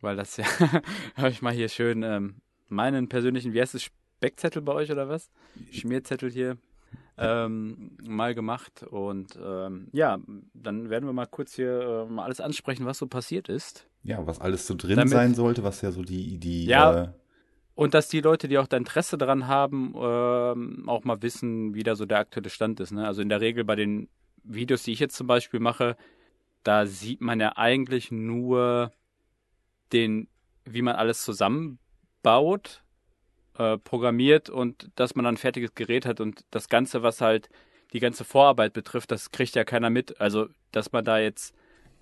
[0.00, 0.46] weil das ja,
[1.16, 2.36] habe ich mal hier schön ähm,
[2.68, 3.82] meinen persönlichen, wie heißt es,
[4.18, 5.30] Speckzettel bei euch oder was?
[5.72, 6.56] Schmierzettel hier
[7.18, 10.18] ähm, mal gemacht und ähm, ja,
[10.54, 13.86] dann werden wir mal kurz hier äh, mal alles ansprechen, was so passiert ist.
[14.02, 17.04] ja, was alles so drin Damit- sein sollte, was ja so die, die Ja.
[17.04, 17.08] äh,
[17.74, 21.82] Und dass die Leute, die auch da Interesse daran haben, ähm, auch mal wissen, wie
[21.82, 22.92] da so der aktuelle Stand ist.
[22.92, 23.06] Ne?
[23.06, 24.08] Also in der Regel bei den
[24.44, 25.96] Videos, die ich jetzt zum Beispiel mache,
[26.64, 28.92] da sieht man ja eigentlich nur
[29.92, 30.28] den,
[30.64, 31.24] wie man alles
[32.26, 32.82] zusammenbaut,
[33.58, 37.48] äh, programmiert und dass man dann ein fertiges Gerät hat und das Ganze, was halt
[37.92, 40.20] die ganze Vorarbeit betrifft, das kriegt ja keiner mit.
[40.20, 41.54] Also, dass man da jetzt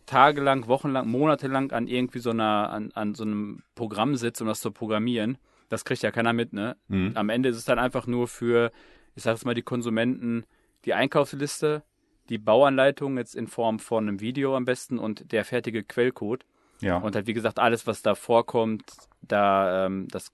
[0.07, 4.61] tagelang, wochenlang, monatelang an irgendwie so einer, an, an so einem Programm sitzt, um das
[4.61, 6.77] zu programmieren, das kriegt ja keiner mit, ne?
[6.89, 7.13] Mhm.
[7.15, 8.71] Am Ende ist es dann einfach nur für,
[9.15, 10.45] ich sag jetzt mal, die Konsumenten
[10.85, 11.83] die Einkaufsliste,
[12.29, 16.45] die Bauanleitung jetzt in Form von einem Video am besten und der fertige Quellcode.
[16.81, 16.97] Ja.
[16.99, 18.85] Und halt, wie gesagt, alles, was da vorkommt,
[19.23, 20.33] da, ähm, das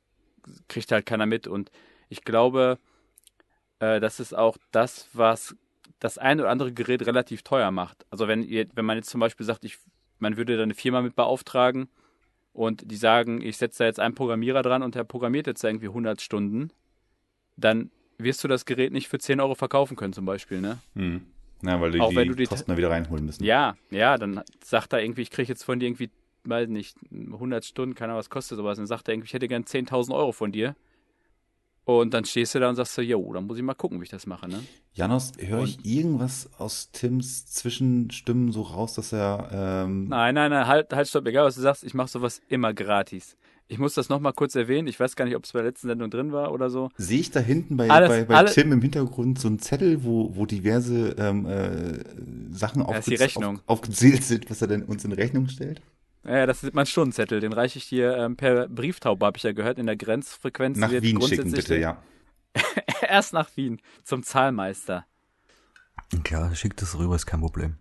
[0.68, 1.46] kriegt halt keiner mit.
[1.46, 1.70] Und
[2.08, 2.78] ich glaube,
[3.78, 5.54] äh, das ist auch das, was
[5.98, 8.06] das ein oder andere Gerät relativ teuer macht.
[8.10, 9.78] Also wenn ihr, wenn man jetzt zum Beispiel sagt, ich,
[10.18, 11.88] man würde da eine Firma mit beauftragen
[12.52, 15.86] und die sagen, ich setze da jetzt einen Programmierer dran und der programmiert jetzt irgendwie
[15.88, 16.70] 100 Stunden,
[17.56, 20.78] dann wirst du das Gerät nicht für 10 Euro verkaufen können zum Beispiel, ne?
[20.94, 21.26] Mhm.
[21.62, 23.44] Ja, weil die, Auch die, wenn du die- Kosten da wieder reinholen müssen.
[23.44, 26.10] Ja, ja, dann sagt er irgendwie, ich kriege jetzt von dir irgendwie,
[26.44, 28.76] weiß nicht, 100 Stunden, keine Ahnung, was kostet sowas.
[28.78, 30.74] Dann sagt er irgendwie, ich hätte gern 10.000 Euro von dir.
[31.84, 34.04] Und dann stehst du da und sagst so, jo, dann muss ich mal gucken, wie
[34.04, 34.62] ich das mache, ne?
[34.92, 39.48] Janos, höre ich irgendwas aus Tims Zwischenstimmen so raus, dass er
[39.86, 42.74] ähm, Nein, nein, nein, halt, halt, stopp, egal was du sagst, ich mache sowas immer
[42.74, 43.36] gratis.
[43.66, 45.88] Ich muss das nochmal kurz erwähnen, ich weiß gar nicht, ob es bei der letzten
[45.88, 46.90] Sendung drin war oder so.
[46.96, 50.04] Sehe ich da hinten bei, Alles- bei, bei alle- Tim im Hintergrund so einen Zettel,
[50.04, 52.04] wo, wo diverse ähm, äh,
[52.52, 53.56] Sachen Ja, ist die aufgez- Rechnung.
[53.66, 55.80] Auf, aufgezählt sind, was er denn uns in Rechnung stellt?
[56.24, 59.52] Ja, das ist mein Stundenzettel, den reiche ich dir ähm, per Brieftaube, habe ich ja
[59.52, 60.78] gehört, in der Grenzfrequenz.
[60.78, 62.02] Nach wird Wien schicken, grundsätzlich- bitte, ja.
[63.02, 65.06] Erst nach Wien, zum Zahlmeister.
[66.24, 67.76] Klar, schick das rüber, ist kein Problem.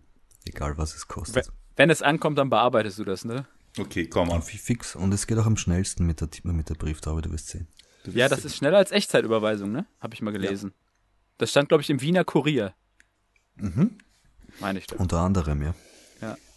[0.46, 1.48] Egal, was es Wenn, kostet.
[1.76, 3.46] wenn es ankommt, dann bearbeitest du das, ne?
[3.78, 4.42] Okay, komm on.
[4.42, 4.96] Fi- Fix.
[4.96, 7.68] Und es geht auch am schnellsten mit der, mit der Brieftaube, du wirst sehen.
[8.04, 9.86] Du Ja, das ist schneller als Echtzeitüberweisung, ne?
[10.00, 10.72] Habe ich mal gelesen.
[11.38, 12.74] Das stand, glaube ich, im Wiener Kurier.
[13.56, 13.98] Mhm.
[14.60, 14.98] Meine ich doch.
[14.98, 15.74] Unter anderem, ja.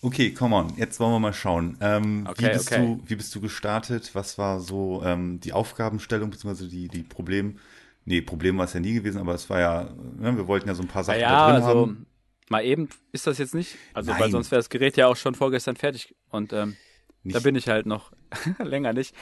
[0.04, 1.78] Okay, come on, jetzt wollen wir mal schauen.
[1.80, 2.86] Ähm, wie, Okay, bist okay.
[2.86, 4.12] Du, wie bist du gestartet?
[4.14, 7.58] Was war so ähm, die Aufgabenstellung, beziehungsweise die, die Problem...
[8.06, 9.90] Nee, Problem war es ja nie gewesen, aber es war ja,
[10.20, 12.06] ne, wir wollten ja so ein paar Sachen ja, da drin also haben.
[12.50, 13.78] mal eben ist das jetzt nicht.
[13.94, 14.32] Also, weil Nein.
[14.32, 16.14] sonst wäre das Gerät ja auch schon vorgestern fertig.
[16.30, 16.76] Und ähm,
[17.24, 18.12] da bin ich halt noch
[18.60, 19.16] länger nicht.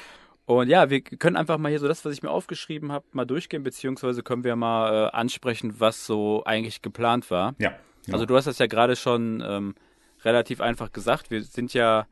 [0.46, 3.26] Und ja, wir können einfach mal hier so das, was ich mir aufgeschrieben habe, mal
[3.26, 7.54] durchgehen, beziehungsweise können wir mal äh, ansprechen, was so eigentlich geplant war.
[7.60, 7.76] Ja.
[8.06, 8.16] genau.
[8.16, 9.76] Also du hast das ja gerade schon ähm,
[10.26, 11.32] relativ einfach gesagt.
[11.32, 12.08] Wir sind ja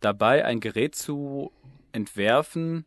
[0.00, 1.52] dabei, ein Gerät zu
[1.92, 2.84] entwerfen,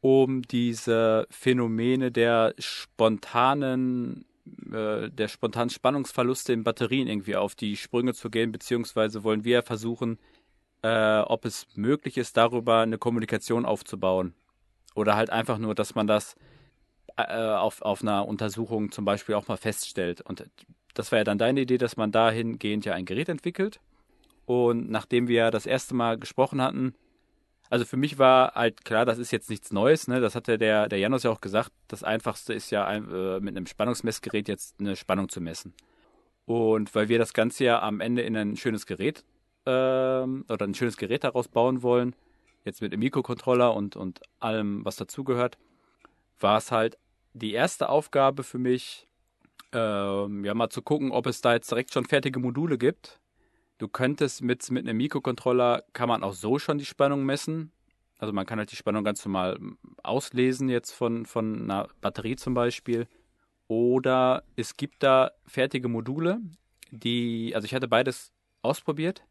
[0.00, 4.24] um diese Phänomene der spontanen,
[4.72, 9.62] äh, der spontanen Spannungsverluste in Batterien irgendwie auf die Sprünge zu gehen, beziehungsweise wollen wir
[9.62, 10.18] versuchen,
[10.82, 14.34] äh, ob es möglich ist, darüber eine Kommunikation aufzubauen.
[14.94, 16.36] Oder halt einfach nur, dass man das
[17.16, 20.20] äh, auf, auf einer Untersuchung zum Beispiel auch mal feststellt.
[20.20, 20.48] Und
[20.94, 23.80] das war ja dann deine Idee, dass man dahingehend ja ein Gerät entwickelt.
[24.48, 26.94] Und nachdem wir das erste Mal gesprochen hatten,
[27.68, 30.20] also für mich war halt klar, das ist jetzt nichts Neues, ne?
[30.20, 31.70] Das hatte der, der Janos ja auch gesagt.
[31.86, 35.74] Das einfachste ist ja äh, mit einem Spannungsmessgerät jetzt eine Spannung zu messen.
[36.46, 39.22] Und weil wir das Ganze ja am Ende in ein schönes Gerät
[39.66, 42.16] ähm, oder ein schönes Gerät daraus bauen wollen,
[42.64, 45.58] jetzt mit dem Mikrocontroller und, und allem, was dazugehört,
[46.40, 46.96] war es halt
[47.34, 49.08] die erste Aufgabe für mich,
[49.72, 53.20] ähm, ja, mal zu gucken, ob es da jetzt direkt schon fertige Module gibt.
[53.78, 57.70] Du könntest mit, mit einem Mikrocontroller, kann man auch so schon die Spannung messen.
[58.18, 59.58] Also man kann halt die Spannung ganz normal
[60.02, 63.06] auslesen jetzt von, von einer Batterie zum Beispiel.
[63.68, 66.40] Oder es gibt da fertige Module,
[66.90, 69.22] die, also ich hatte beides ausprobiert.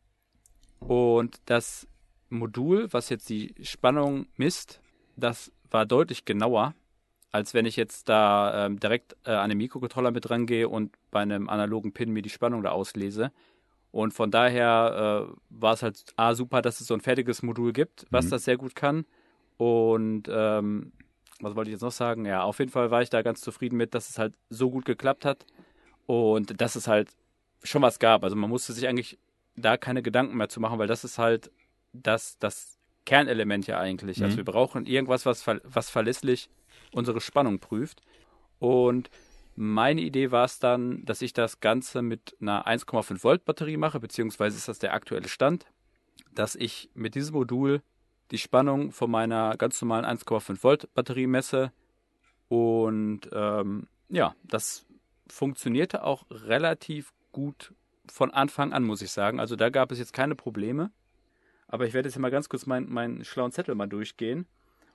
[0.80, 1.88] Und das
[2.30, 4.80] Modul, was jetzt die Spannung misst,
[5.18, 6.74] das war deutlich genauer,
[7.32, 11.22] als wenn ich jetzt da ähm, direkt äh, an den Mikrocontroller mit rangehe und bei
[11.22, 13.32] einem analogen Pin mir die Spannung da auslese.
[13.92, 17.74] Und von daher äh, war es halt A, super, dass es so ein fertiges Modul
[17.74, 18.30] gibt, was mhm.
[18.32, 19.06] das sehr gut kann.
[19.58, 20.92] Und ähm,
[21.40, 22.26] was wollte ich jetzt noch sagen?
[22.26, 24.86] Ja, auf jeden Fall war ich da ganz zufrieden mit, dass es halt so gut
[24.86, 25.46] geklappt hat
[26.06, 27.10] und dass es halt
[27.64, 28.24] schon was gab.
[28.24, 29.18] Also man musste sich eigentlich
[29.56, 31.52] da keine Gedanken mehr zu machen, weil das ist halt
[31.94, 34.18] das, das Kernelement ja eigentlich.
[34.18, 34.26] Also mhm.
[34.26, 36.50] Also wir brauchen irgendwas, was, was verlässlich
[36.92, 38.02] unsere Spannung prüft.
[38.60, 39.10] Und
[39.60, 44.00] meine Idee war es dann, dass ich das Ganze mit einer 1,5 Volt Batterie mache,
[44.00, 45.66] beziehungsweise ist das der aktuelle Stand,
[46.32, 47.82] dass ich mit diesem Modul
[48.30, 51.72] die Spannung von meiner ganz normalen 1,5 Volt Batterie messe.
[52.50, 54.86] Und ähm, ja, das
[55.28, 57.74] funktionierte auch relativ gut
[58.06, 59.40] von Anfang an, muss ich sagen.
[59.40, 60.92] Also da gab es jetzt keine Probleme.
[61.68, 64.46] Aber ich werde jetzt mal ganz kurz meinen, meinen schlauen Zettel mal durchgehen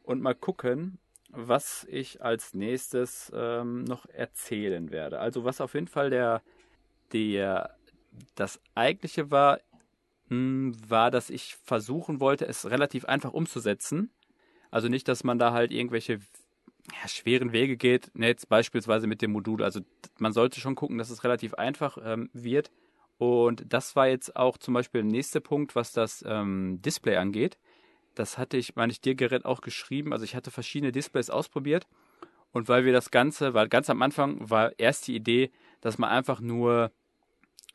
[0.05, 0.98] und mal gucken,
[1.33, 5.18] was ich als nächstes ähm, noch erzählen werde.
[5.18, 6.42] Also was auf jeden Fall der,
[7.12, 7.75] der
[8.35, 9.59] das eigentliche war,
[10.29, 14.11] hm, war, dass ich versuchen wollte, es relativ einfach umzusetzen.
[14.71, 16.21] Also nicht, dass man da halt irgendwelche
[16.90, 19.62] ja, schweren Wege geht, ne, jetzt beispielsweise mit dem Modul.
[19.62, 19.81] Also
[20.18, 22.71] man sollte schon gucken, dass es relativ einfach ähm, wird.
[23.18, 27.57] Und das war jetzt auch zum Beispiel der nächste Punkt, was das ähm, Display angeht.
[28.14, 30.12] Das hatte ich, meine ich, dir, Gerät, auch geschrieben.
[30.12, 31.87] Also ich hatte verschiedene Displays ausprobiert.
[32.53, 36.11] Und weil wir das Ganze, weil ganz am Anfang war erst die Idee, dass man
[36.11, 36.90] einfach nur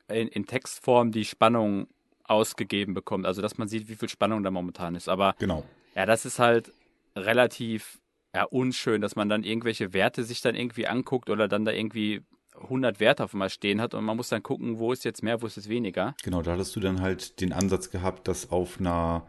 [0.07, 1.87] in, in Textform die Spannung
[2.23, 3.25] ausgegeben bekommt.
[3.25, 5.09] Also dass man sieht, wie viel Spannung da momentan ist.
[5.09, 5.63] Aber genau.
[5.95, 6.71] ja, das ist halt
[7.15, 7.99] relativ
[8.35, 12.21] ja, unschön, dass man dann irgendwelche Werte sich dann irgendwie anguckt oder dann da irgendwie
[12.61, 15.41] 100 Werte auf einmal stehen hat und man muss dann gucken, wo ist jetzt mehr,
[15.41, 16.15] wo ist jetzt weniger.
[16.23, 19.25] Genau, da hattest du dann halt den Ansatz gehabt, das auf einer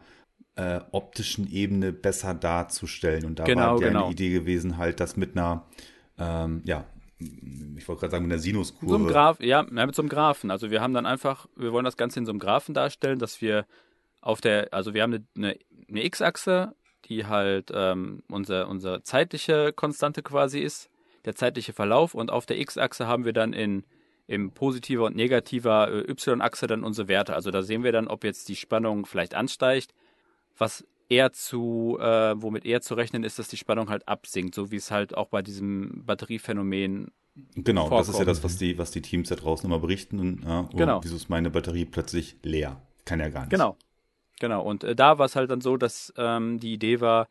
[0.55, 3.25] äh, optischen Ebene besser darzustellen.
[3.25, 4.03] Und da genau, war ja genau.
[4.05, 5.65] eine Idee gewesen, halt das mit einer,
[6.17, 6.85] ähm, ja,
[7.19, 8.95] ich wollte gerade sagen, mit einer Sinuskurve.
[8.95, 10.51] Einem Graph, ja, mit so einem Graphen.
[10.51, 13.41] Also wir haben dann einfach, wir wollen das Ganze in so einem Graphen darstellen, dass
[13.41, 13.65] wir
[14.21, 15.59] auf der, also wir haben eine, eine,
[15.89, 20.89] eine X-Achse, die halt ähm, unsere, unsere zeitliche Konstante quasi ist,
[21.25, 23.83] der zeitliche Verlauf und auf der X-Achse haben wir dann in
[24.29, 27.33] im positiver und negativer äh, Y-Achse dann unsere Werte.
[27.33, 29.91] Also da sehen wir dann, ob jetzt die Spannung vielleicht ansteigt,
[30.59, 34.71] was eher zu, äh, womit eher zu rechnen ist, dass die Spannung halt absinkt, so
[34.71, 37.11] wie es halt auch bei diesem Batteriephänomen
[37.55, 38.01] Genau, vorkommt.
[38.01, 40.19] das ist ja das, was die, was die Teams da draußen immer berichten.
[40.19, 41.03] Und, ja, oh, genau.
[41.03, 42.81] Wieso ist meine Batterie plötzlich leer?
[43.05, 43.51] Kann ja gar nicht.
[43.51, 43.77] Genau,
[44.39, 44.61] genau.
[44.61, 47.27] Und äh, da war es halt dann so, dass ähm, die Idee war,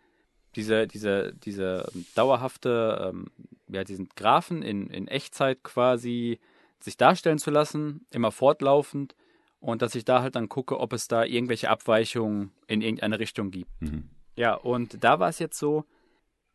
[0.56, 3.26] diese, diese, diese dauerhafte, ähm,
[3.68, 6.40] ja, diesen Graphen in, in Echtzeit quasi
[6.80, 9.14] sich darstellen zu lassen, immer fortlaufend
[9.60, 13.50] und dass ich da halt dann gucke, ob es da irgendwelche Abweichungen in irgendeine Richtung
[13.50, 13.70] gibt.
[13.80, 14.10] Mhm.
[14.36, 15.84] Ja, und da war es jetzt so,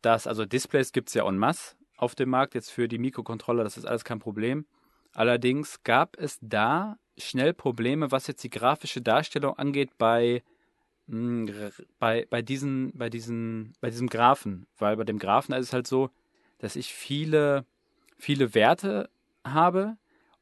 [0.00, 3.64] dass, also Displays gibt es ja en masse auf dem Markt, jetzt für die Mikrocontroller,
[3.64, 4.66] das ist alles kein Problem.
[5.12, 10.42] Allerdings gab es da schnell Probleme, was jetzt die grafische Darstellung angeht bei,
[11.06, 14.66] mh, hm, bei, bei, diesen, bei, diesen, bei diesem Graphen.
[14.78, 16.10] Weil bei dem Graphen ist es halt so,
[16.58, 17.64] dass ich viele,
[18.18, 19.08] viele Werte
[19.44, 19.96] habe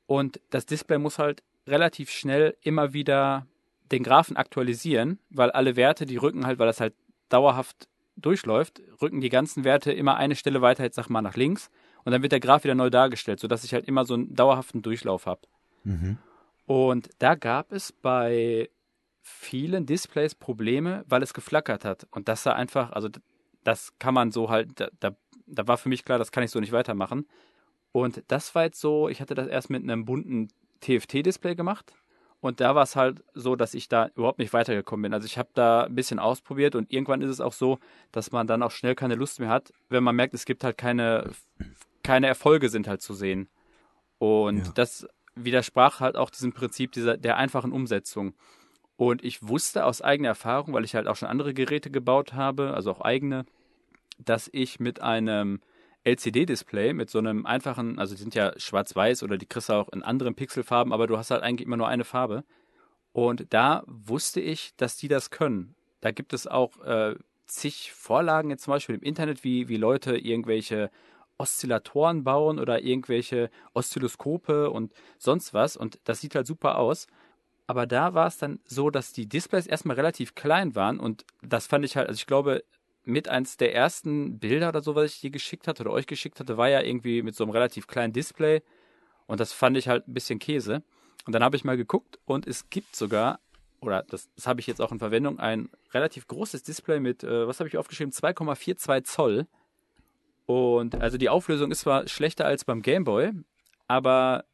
[0.07, 3.47] und das Display muss halt relativ schnell immer wieder
[3.91, 6.95] den Graphen aktualisieren, weil alle Werte, die rücken halt, weil das halt
[7.29, 11.71] dauerhaft durchläuft, rücken die ganzen Werte immer eine Stelle weiter, jetzt sag mal nach links,
[12.05, 14.83] und dann wird der Graph wieder neu dargestellt, sodass ich halt immer so einen dauerhaften
[14.83, 15.43] Durchlauf habe.
[15.85, 16.19] Mhm.
[16.67, 18.71] Und da gab es bei
[19.21, 22.07] vielen Displays Probleme, weil es geflackert hat.
[22.11, 23.09] Und das sah einfach, also
[23.63, 26.51] das kann man so halt, da, da, da war für mich klar, das kann ich
[26.51, 27.27] so nicht weitermachen.
[27.93, 30.49] Und das war jetzt so, ich hatte das erst mit einem bunten
[30.83, 31.95] TFT-Display gemacht.
[32.41, 35.15] Und da war es halt so, dass ich da überhaupt nicht weitergekommen bin.
[35.15, 37.79] Also ich habe da ein bisschen ausprobiert und irgendwann ist es auch so,
[38.11, 40.77] dass man dann auch schnell keine Lust mehr hat, wenn man merkt, es gibt halt
[40.77, 41.31] keine,
[42.03, 43.49] keine Erfolge sind halt zu sehen.
[44.19, 44.73] Und ja.
[44.75, 48.35] das widersprach halt auch diesem Prinzip dieser, der einfachen Umsetzung.
[48.97, 52.75] Und ich wusste aus eigener Erfahrung, weil ich halt auch schon andere Geräte gebaut habe,
[52.75, 53.45] also auch eigene,
[54.19, 55.61] dass ich mit einem
[56.05, 59.89] LCD-Display mit so einem einfachen, also die sind ja schwarz-weiß oder die kriegst du auch
[59.91, 62.45] in anderen Pixelfarben, aber du hast halt eigentlich immer nur eine Farbe.
[63.13, 65.75] Und da wusste ich, dass die das können.
[66.01, 67.15] Da gibt es auch äh,
[67.47, 70.91] zig Vorlagen jetzt zum Beispiel im Internet, wie, wie Leute irgendwelche
[71.39, 75.77] Oszillatoren bauen oder irgendwelche Oszilloskope und sonst was.
[75.77, 77.07] Und das sieht halt super aus.
[77.67, 81.67] Aber da war es dann so, dass die Displays erstmal relativ klein waren und das
[81.67, 82.65] fand ich halt, also ich glaube,
[83.05, 86.41] mit eins der ersten Bilder oder so, was ich dir geschickt hatte oder euch geschickt
[86.41, 88.63] hatte, war ja irgendwie mit so einem relativ kleinen Display
[89.27, 90.83] und das fand ich halt ein bisschen Käse.
[91.25, 93.41] Und dann habe ich mal geguckt und es gibt sogar,
[93.81, 97.47] oder das, das habe ich jetzt auch in Verwendung, ein relativ großes Display mit, äh,
[97.47, 99.47] was habe ich aufgeschrieben, 2,42 Zoll.
[100.47, 103.31] Und also die Auflösung ist zwar schlechter als beim Gameboy,
[103.87, 104.45] aber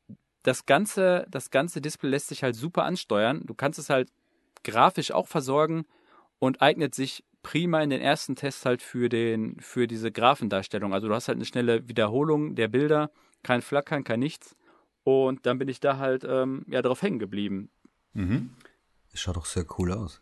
[0.42, 3.42] das ganze, das ganze Display lässt sich halt super ansteuern.
[3.44, 4.10] Du kannst es halt
[4.64, 5.86] grafisch auch versorgen
[6.38, 10.92] und eignet sich prima in den ersten Tests halt für den, für diese Graphendarstellung.
[10.92, 13.10] Also du hast halt eine schnelle Wiederholung der Bilder,
[13.42, 14.54] kein Flackern, kein nichts.
[15.02, 17.70] Und dann bin ich da halt ähm, ja drauf hängen geblieben.
[18.12, 18.50] Mhm.
[19.14, 20.20] Schaut doch sehr cool aus.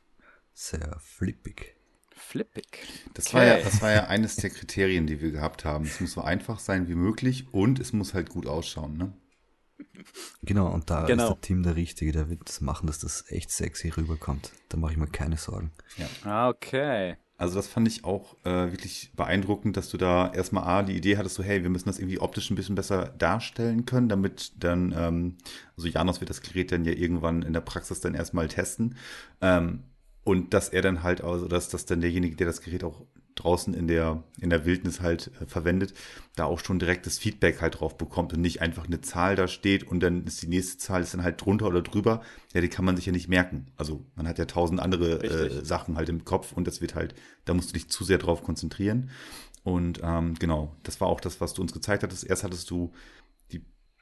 [0.54, 1.74] Sehr flippig.
[2.14, 2.84] Flippig.
[3.14, 3.36] Das, okay.
[3.36, 5.84] war ja, das war ja eines der Kriterien, die wir gehabt haben.
[5.84, 9.12] Es muss so einfach sein wie möglich und es muss halt gut ausschauen, ne?
[10.42, 11.24] Genau, und da genau.
[11.24, 14.52] ist der Team der Richtige, der wird das machen, dass das echt sexy rüberkommt.
[14.68, 15.72] Da mache ich mir keine Sorgen.
[15.96, 16.06] Ja.
[16.24, 17.16] Ah, okay.
[17.38, 21.18] Also das fand ich auch äh, wirklich beeindruckend, dass du da erstmal A, die Idee
[21.18, 24.94] hattest, so hey, wir müssen das irgendwie optisch ein bisschen besser darstellen können, damit dann,
[24.96, 25.36] ähm,
[25.76, 28.96] also Janos wird das Gerät dann ja irgendwann in der Praxis dann erstmal testen.
[29.42, 29.82] Ähm,
[30.24, 33.02] und dass er dann halt, also dass, dass dann derjenige, der das Gerät auch
[33.36, 35.94] draußen in der, in der Wildnis halt äh, verwendet,
[36.34, 39.46] da auch schon direkt das Feedback halt drauf bekommt und nicht einfach eine Zahl da
[39.46, 42.22] steht und dann ist die nächste Zahl ist dann halt drunter oder drüber.
[42.52, 43.68] Ja, die kann man sich ja nicht merken.
[43.76, 47.14] Also man hat ja tausend andere äh, Sachen halt im Kopf und das wird halt,
[47.44, 49.10] da musst du dich zu sehr drauf konzentrieren.
[49.62, 52.24] Und ähm, genau, das war auch das, was du uns gezeigt hattest.
[52.24, 52.92] Erst hattest du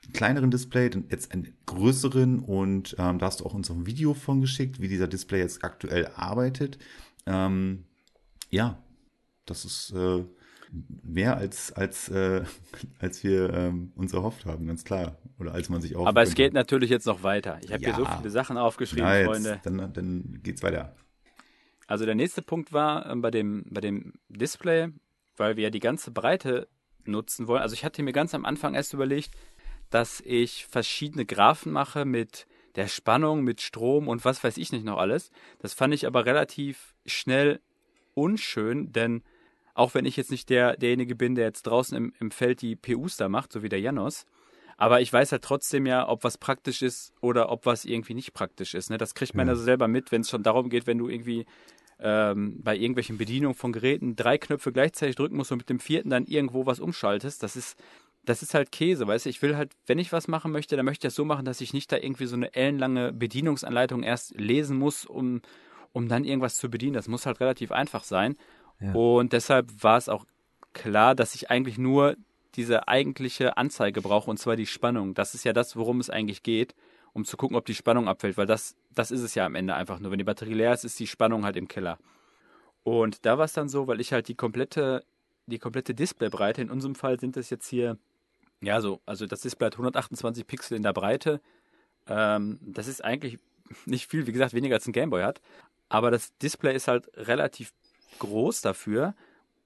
[0.06, 3.86] die kleineren Display, dann jetzt einen größeren und ähm, da hast du auch uns ein
[3.86, 6.78] Video von geschickt, wie dieser Display jetzt aktuell arbeitet.
[7.26, 7.84] Ähm,
[8.50, 8.78] ja,
[9.46, 10.24] das ist äh,
[11.02, 12.44] mehr als, als, äh,
[12.98, 15.18] als wir ähm, uns erhofft haben, ganz klar.
[15.38, 16.06] Oder als man sich auch.
[16.06, 17.58] Aber es geht natürlich jetzt noch weiter.
[17.62, 17.96] Ich habe ja.
[17.96, 19.60] hier so viele Sachen aufgeschrieben, Na, jetzt, Freunde.
[19.64, 20.94] Dann, dann geht's weiter.
[21.86, 24.88] Also der nächste Punkt war ähm, bei dem, bei dem Display,
[25.36, 26.68] weil wir ja die ganze Breite
[27.04, 27.62] nutzen wollen.
[27.62, 29.30] Also ich hatte mir ganz am Anfang erst überlegt,
[29.90, 34.84] dass ich verschiedene Graphen mache mit der Spannung, mit Strom und was weiß ich nicht
[34.84, 35.30] noch alles.
[35.58, 37.60] Das fand ich aber relativ schnell
[38.14, 39.22] unschön, denn
[39.74, 42.76] auch wenn ich jetzt nicht der, derjenige bin, der jetzt draußen im, im Feld die
[42.76, 44.26] PUs da macht, so wie der Janos.
[44.76, 48.34] Aber ich weiß halt trotzdem ja, ob was praktisch ist oder ob was irgendwie nicht
[48.34, 48.90] praktisch ist.
[48.90, 48.98] Ne?
[48.98, 49.52] Das kriegt man ja.
[49.52, 51.46] also selber mit, wenn es schon darum geht, wenn du irgendwie
[52.00, 56.10] ähm, bei irgendwelchen Bedienungen von Geräten drei Knöpfe gleichzeitig drücken musst und mit dem vierten
[56.10, 57.42] dann irgendwo was umschaltest.
[57.42, 57.78] Das ist,
[58.24, 59.30] das ist halt Käse, weißt du?
[59.30, 61.60] Ich will halt, wenn ich was machen möchte, dann möchte ich das so machen, dass
[61.60, 65.40] ich nicht da irgendwie so eine ellenlange Bedienungsanleitung erst lesen muss, um,
[65.92, 66.94] um dann irgendwas zu bedienen.
[66.94, 68.36] Das muss halt relativ einfach sein.
[68.94, 70.26] Und deshalb war es auch
[70.72, 72.16] klar, dass ich eigentlich nur
[72.54, 75.14] diese eigentliche Anzeige brauche, und zwar die Spannung.
[75.14, 76.74] Das ist ja das, worum es eigentlich geht,
[77.12, 79.74] um zu gucken, ob die Spannung abfällt, weil das, das ist es ja am Ende
[79.74, 80.10] einfach nur.
[80.10, 81.98] Wenn die Batterie leer ist, ist die Spannung halt im Keller.
[82.82, 85.04] Und da war es dann so, weil ich halt die komplette,
[85.46, 87.98] die komplette Displaybreite, in unserem Fall sind es jetzt hier,
[88.60, 91.40] ja, so, also das Display hat 128 Pixel in der Breite.
[92.06, 93.38] Ähm, das ist eigentlich
[93.86, 95.40] nicht viel, wie gesagt, weniger als ein Gameboy hat.
[95.88, 97.72] Aber das Display ist halt relativ
[98.18, 99.14] groß dafür.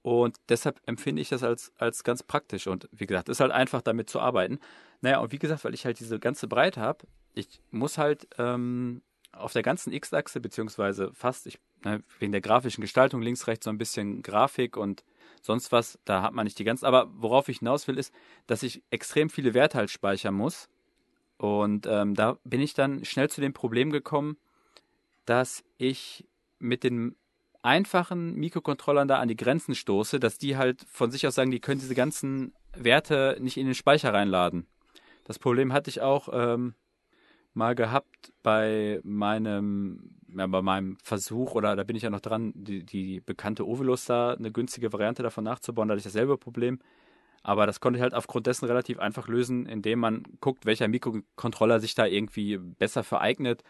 [0.01, 2.67] Und deshalb empfinde ich das als, als ganz praktisch.
[2.67, 4.59] Und wie gesagt, ist halt einfach damit zu arbeiten.
[5.01, 9.01] Naja, und wie gesagt, weil ich halt diese ganze Breite habe, ich muss halt ähm,
[9.31, 13.69] auf der ganzen X-Achse, beziehungsweise fast, ich, ne, wegen der grafischen Gestaltung, links, rechts so
[13.69, 15.03] ein bisschen Grafik und
[15.41, 16.87] sonst was, da hat man nicht die ganze.
[16.87, 18.13] Aber worauf ich hinaus will, ist,
[18.47, 20.69] dass ich extrem viele Werte halt speichern muss.
[21.37, 24.37] Und ähm, da bin ich dann schnell zu dem Problem gekommen,
[25.25, 26.25] dass ich
[26.59, 27.15] mit den
[27.61, 31.59] einfachen Mikrocontrollern da an die Grenzen stoße, dass die halt von sich aus sagen, die
[31.59, 34.67] können diese ganzen Werte nicht in den Speicher reinladen.
[35.25, 36.73] Das Problem hatte ich auch ähm,
[37.53, 42.53] mal gehabt bei meinem, ja, bei meinem Versuch, oder da bin ich ja noch dran,
[42.55, 46.79] die, die bekannte Ovilus da, eine günstige Variante davon nachzubauen, da hatte ich dasselbe Problem.
[47.41, 51.79] Aber das konnte ich halt aufgrund dessen relativ einfach lösen, indem man guckt, welcher Mikrocontroller
[51.79, 53.63] sich da irgendwie besser vereignet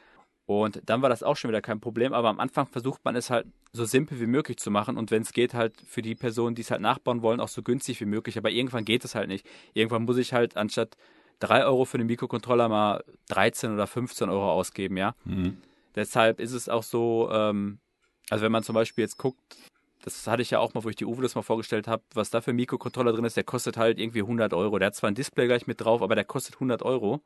[0.49, 3.29] und dann war das auch schon wieder kein Problem, aber am Anfang versucht man es
[3.29, 6.55] halt so simpel wie möglich zu machen und wenn es geht, halt für die Personen,
[6.55, 8.35] die es halt nachbauen wollen, auch so günstig wie möglich.
[8.35, 9.45] Aber irgendwann geht es halt nicht.
[9.75, 10.97] Irgendwann muss ich halt anstatt
[11.37, 15.13] 3 Euro für den Mikrocontroller mal 13 oder 15 Euro ausgeben, ja.
[15.23, 15.57] Mhm.
[15.93, 17.77] Deshalb ist es auch so, ähm,
[18.31, 19.55] also wenn man zum Beispiel jetzt guckt,
[20.01, 22.31] das hatte ich ja auch mal, wo ich die Uwe das mal vorgestellt habe, was
[22.31, 24.79] da für ein Mikrocontroller drin ist, der kostet halt irgendwie 100 Euro.
[24.79, 27.21] Der hat zwar ein Display gleich mit drauf, aber der kostet 100 Euro.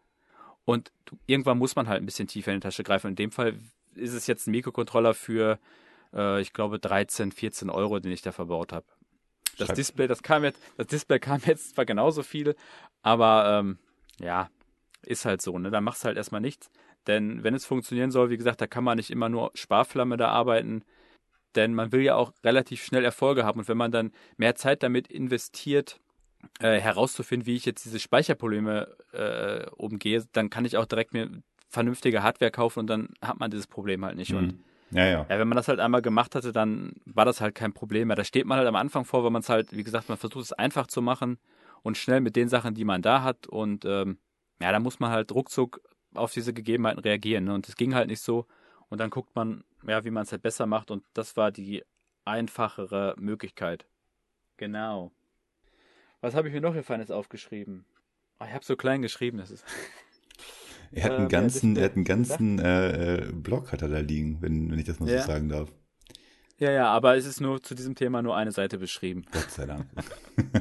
[0.66, 3.07] Und du, irgendwann muss man halt ein bisschen tiefer in die Tasche greifen.
[3.07, 3.59] In dem Fall
[3.95, 5.59] ist es jetzt ein Mikrocontroller für
[6.14, 8.86] äh, ich glaube, 13, 14 Euro, den ich da verbaut habe.
[9.57, 9.76] Das Schreib.
[9.76, 12.55] Display, das kam jetzt, das Display kam jetzt zwar genauso viel,
[13.01, 13.78] aber ähm,
[14.20, 14.49] ja,
[15.03, 15.70] ist halt so, ne?
[15.70, 16.70] Da machst du halt erstmal nichts.
[17.07, 20.30] Denn wenn es funktionieren soll, wie gesagt, da kann man nicht immer nur Sparflamme da
[20.30, 20.84] arbeiten,
[21.55, 23.59] denn man will ja auch relativ schnell Erfolge haben.
[23.59, 25.99] Und wenn man dann mehr Zeit damit investiert,
[26.59, 31.29] äh, herauszufinden, wie ich jetzt diese Speicherprobleme äh, umgehe, dann kann ich auch direkt mir
[31.69, 34.31] vernünftige Hardware kaufen und dann hat man dieses Problem halt nicht.
[34.31, 34.37] Mhm.
[34.37, 35.25] Und ja, ja.
[35.27, 38.15] ja, wenn man das halt einmal gemacht hatte, dann war das halt kein Problem mehr.
[38.15, 40.45] Da steht man halt am Anfang vor, weil man es halt, wie gesagt, man versucht
[40.45, 41.39] es einfach zu machen
[41.81, 43.47] und schnell mit den Sachen, die man da hat.
[43.47, 44.19] Und ähm,
[44.61, 45.81] ja, da muss man halt ruckzuck
[46.13, 47.45] auf diese Gegebenheiten reagieren.
[47.45, 47.55] Ne?
[47.55, 48.45] Und es ging halt nicht so.
[48.89, 50.91] Und dann guckt man, ja, wie man es halt besser macht.
[50.91, 51.83] Und das war die
[52.23, 53.87] einfachere Möglichkeit.
[54.57, 55.11] Genau.
[56.24, 57.84] Was habe ich mir noch hier Feines aufgeschrieben?
[58.39, 59.65] Oh, ich habe so klein geschrieben, das ist.
[60.95, 63.97] Er hat einen ähm, ganzen, er hat einen ganzen äh, äh, Blog hat er da
[63.97, 65.21] liegen, wenn, wenn ich das mal ja.
[65.21, 65.74] so sagen darf.
[66.59, 69.26] Ja, ja, aber es ist nur zu diesem Thema nur eine Seite beschrieben.
[69.32, 69.88] Gott sei Dank.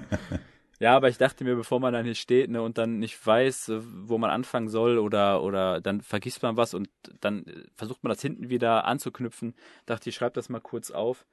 [0.80, 3.68] ja, aber ich dachte mir, bevor man dann hier steht ne, und dann nicht weiß,
[3.68, 6.88] äh, wo man anfangen soll oder, oder dann vergisst man was und
[7.20, 9.54] dann äh, versucht man das hinten wieder anzuknüpfen,
[9.84, 11.26] dachte ich, schreibe das mal kurz auf.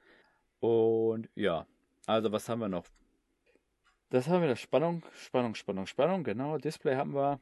[0.58, 1.64] Und ja,
[2.04, 2.84] also was haben wir noch?
[4.10, 4.56] Das haben wir da.
[4.56, 6.58] Spannung, Spannung, Spannung, Spannung, genau.
[6.58, 7.40] Display haben wir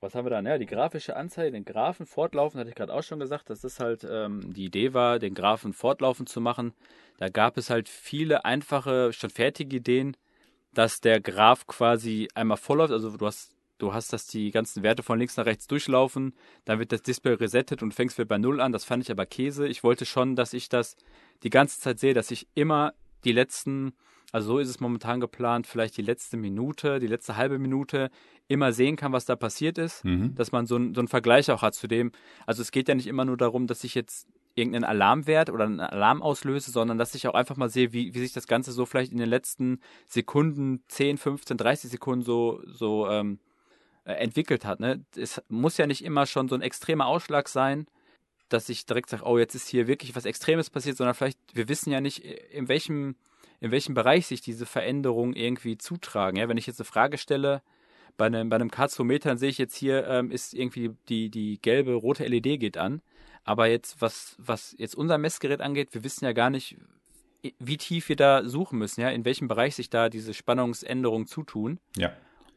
[0.00, 0.40] was haben wir da?
[0.40, 3.80] Ja, die grafische Anzeige, den Graphen fortlaufen, hatte ich gerade auch schon gesagt, dass das
[3.80, 6.74] halt ähm, die Idee war, den Graphen fortlaufend zu machen.
[7.16, 10.16] Da gab es halt viele einfache, schon fertige Ideen,
[10.74, 12.92] dass der Graph quasi einmal vollläuft.
[12.92, 16.34] Also du hast, du hast, dass die ganzen Werte von links nach rechts durchlaufen,
[16.66, 18.72] dann wird das Display resettet und fängst wieder bei Null an.
[18.72, 19.66] Das fand ich aber Käse.
[19.66, 20.96] Ich wollte schon, dass ich das
[21.42, 22.92] die ganze Zeit sehe, dass ich immer
[23.24, 23.94] die letzten
[24.32, 28.10] also so ist es momentan geplant, vielleicht die letzte Minute, die letzte halbe Minute
[28.48, 30.34] immer sehen kann, was da passiert ist, mhm.
[30.34, 32.12] dass man so, ein, so einen Vergleich auch hat zu dem.
[32.46, 35.80] Also es geht ja nicht immer nur darum, dass ich jetzt irgendeinen Alarmwert oder einen
[35.80, 38.86] Alarm auslöse, sondern dass ich auch einfach mal sehe, wie, wie sich das Ganze so
[38.86, 43.38] vielleicht in den letzten Sekunden, 10, 15, 30 Sekunden so, so ähm,
[44.04, 44.80] äh, entwickelt hat.
[44.80, 45.04] Ne?
[45.14, 47.86] Es muss ja nicht immer schon so ein extremer Ausschlag sein,
[48.48, 51.68] dass ich direkt sage, oh, jetzt ist hier wirklich was Extremes passiert, sondern vielleicht, wir
[51.68, 53.16] wissen ja nicht, in welchem,
[53.60, 56.38] in welchem Bereich sich diese Veränderungen irgendwie zutragen.
[56.38, 57.62] Ja, wenn ich jetzt eine Frage stelle,
[58.16, 61.60] bei einem, bei einem K2-Meter, dann sehe ich jetzt hier, ähm, ist irgendwie die, die
[61.60, 63.02] gelbe, rote LED geht an.
[63.44, 66.76] Aber jetzt, was, was jetzt unser Messgerät angeht, wir wissen ja gar nicht,
[67.58, 71.78] wie tief wir da suchen müssen, ja, in welchem Bereich sich da diese Spannungsänderungen zutun.
[71.96, 72.12] Ja.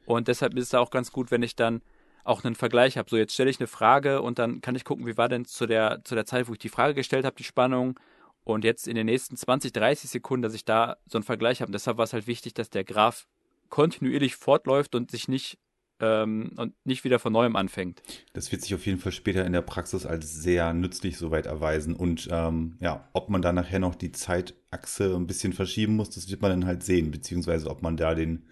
[0.06, 1.82] Und deshalb ist es auch ganz gut, wenn ich dann
[2.24, 3.10] auch einen Vergleich habe.
[3.10, 5.68] So, jetzt stelle ich eine Frage und dann kann ich gucken, wie war denn zu
[5.68, 8.00] der, zu der Zeit, wo ich die Frage gestellt habe, die Spannung.
[8.44, 11.70] Und jetzt in den nächsten 20, 30 Sekunden, dass ich da so einen Vergleich habe.
[11.70, 13.28] Und deshalb war es halt wichtig, dass der Graph
[13.70, 15.60] kontinuierlich fortläuft und sich nicht
[16.00, 18.02] ähm, und nicht wieder von neuem anfängt.
[18.34, 21.96] Das wird sich auf jeden Fall später in der Praxis als sehr nützlich soweit erweisen.
[21.96, 26.30] Und ähm, ja, ob man da nachher noch die Zeitachse ein bisschen verschieben muss, das
[26.30, 28.46] wird man dann halt sehen, beziehungsweise ob man da den,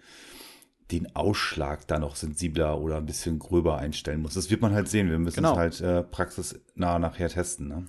[0.90, 4.34] den Ausschlag da noch sensibler oder ein bisschen gröber einstellen muss.
[4.34, 5.10] Das wird man halt sehen.
[5.10, 5.52] Wir müssen genau.
[5.52, 7.68] es halt äh, praxisnah nachher testen.
[7.68, 7.86] Ne?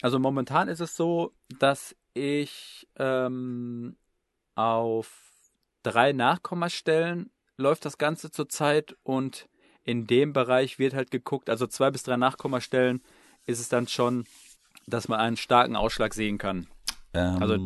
[0.00, 3.96] Also momentan ist es so, dass ich ähm,
[4.54, 5.10] auf
[5.82, 9.48] drei Nachkommastellen läuft das Ganze zurzeit und
[9.84, 13.02] in dem Bereich wird halt geguckt, also zwei bis drei Nachkommastellen
[13.46, 14.26] ist es dann schon,
[14.86, 16.68] dass man einen starken Ausschlag sehen kann.
[17.14, 17.58] Ähm, also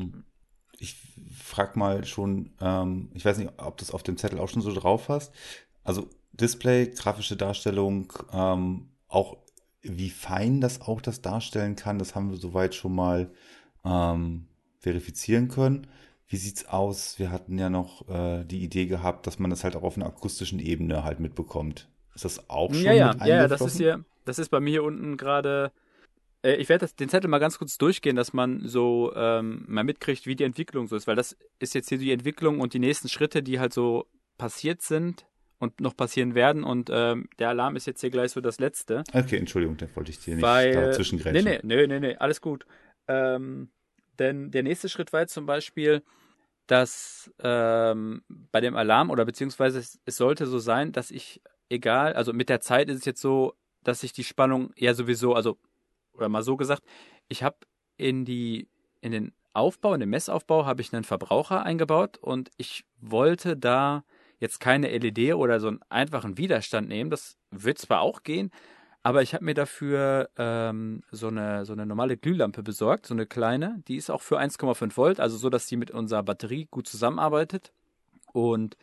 [0.78, 0.96] ich
[1.36, 4.62] frag mal schon, ähm, ich weiß nicht, ob du es auf dem Zettel auch schon
[4.62, 5.34] so drauf hast.
[5.84, 9.36] Also Display, grafische Darstellung, ähm, auch
[9.82, 13.30] wie fein das auch das darstellen kann, das haben wir soweit schon mal
[13.84, 14.46] ähm,
[14.78, 15.86] verifizieren können.
[16.28, 17.18] Wie sieht's aus?
[17.18, 20.06] Wir hatten ja noch äh, die Idee gehabt, dass man das halt auch auf einer
[20.06, 21.88] akustischen Ebene halt mitbekommt.
[22.14, 24.70] Ist das auch schon ja, ja, mit ja, das ist hier, das ist bei mir
[24.70, 25.72] hier unten gerade.
[26.42, 30.26] Äh, ich werde den Zettel mal ganz kurz durchgehen, dass man so ähm, mal mitkriegt,
[30.26, 33.08] wie die Entwicklung so ist, weil das ist jetzt hier die Entwicklung und die nächsten
[33.08, 34.06] Schritte, die halt so
[34.38, 35.26] passiert sind
[35.62, 36.64] und noch passieren werden.
[36.64, 39.04] Und ähm, der Alarm ist jetzt hier gleich so das letzte.
[39.14, 41.44] Okay, Entschuldigung, da wollte ich dir nicht weil, dazwischen greifen.
[41.44, 42.66] Nee, nee, nee, nee, nee, alles gut.
[43.06, 43.70] Ähm,
[44.18, 46.02] denn der nächste Schritt war jetzt zum Beispiel,
[46.66, 52.14] dass ähm, bei dem Alarm oder beziehungsweise es, es, sollte so sein, dass ich, egal,
[52.14, 53.54] also mit der Zeit ist es jetzt so,
[53.84, 55.58] dass ich die Spannung ja sowieso, also,
[56.12, 56.82] oder mal so gesagt,
[57.28, 57.56] ich habe
[57.96, 58.68] in die,
[59.00, 64.02] in den Aufbau, in den Messaufbau habe ich einen Verbraucher eingebaut und ich wollte da
[64.42, 67.10] jetzt keine LED oder so einen einfachen Widerstand nehmen.
[67.10, 68.50] Das wird zwar auch gehen,
[69.04, 73.24] aber ich habe mir dafür ähm, so, eine, so eine normale Glühlampe besorgt, so eine
[73.24, 73.82] kleine.
[73.86, 77.72] Die ist auch für 1,5 Volt, also so, dass die mit unserer Batterie gut zusammenarbeitet.
[78.32, 78.76] Und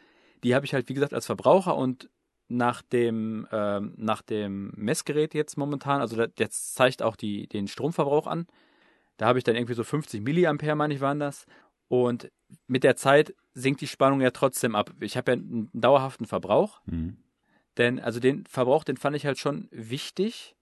[0.46, 2.10] die habe ich halt, wie gesagt, als Verbraucher und
[2.48, 8.28] nach dem, ähm, nach dem Messgerät jetzt momentan, also jetzt zeigt auch die, den Stromverbrauch
[8.28, 8.48] an.
[9.18, 11.46] Da habe ich dann irgendwie so 50 Milliampere, meine ich, waren das.
[11.90, 12.32] Und
[12.68, 14.94] mit der Zeit sinkt die Spannung ja trotzdem ab.
[15.02, 16.80] Ich habe ja einen dauerhaften Verbrauch.
[16.86, 17.18] Mhm.
[17.78, 20.56] Denn, also den Verbrauch, den fand ich halt schon wichtig.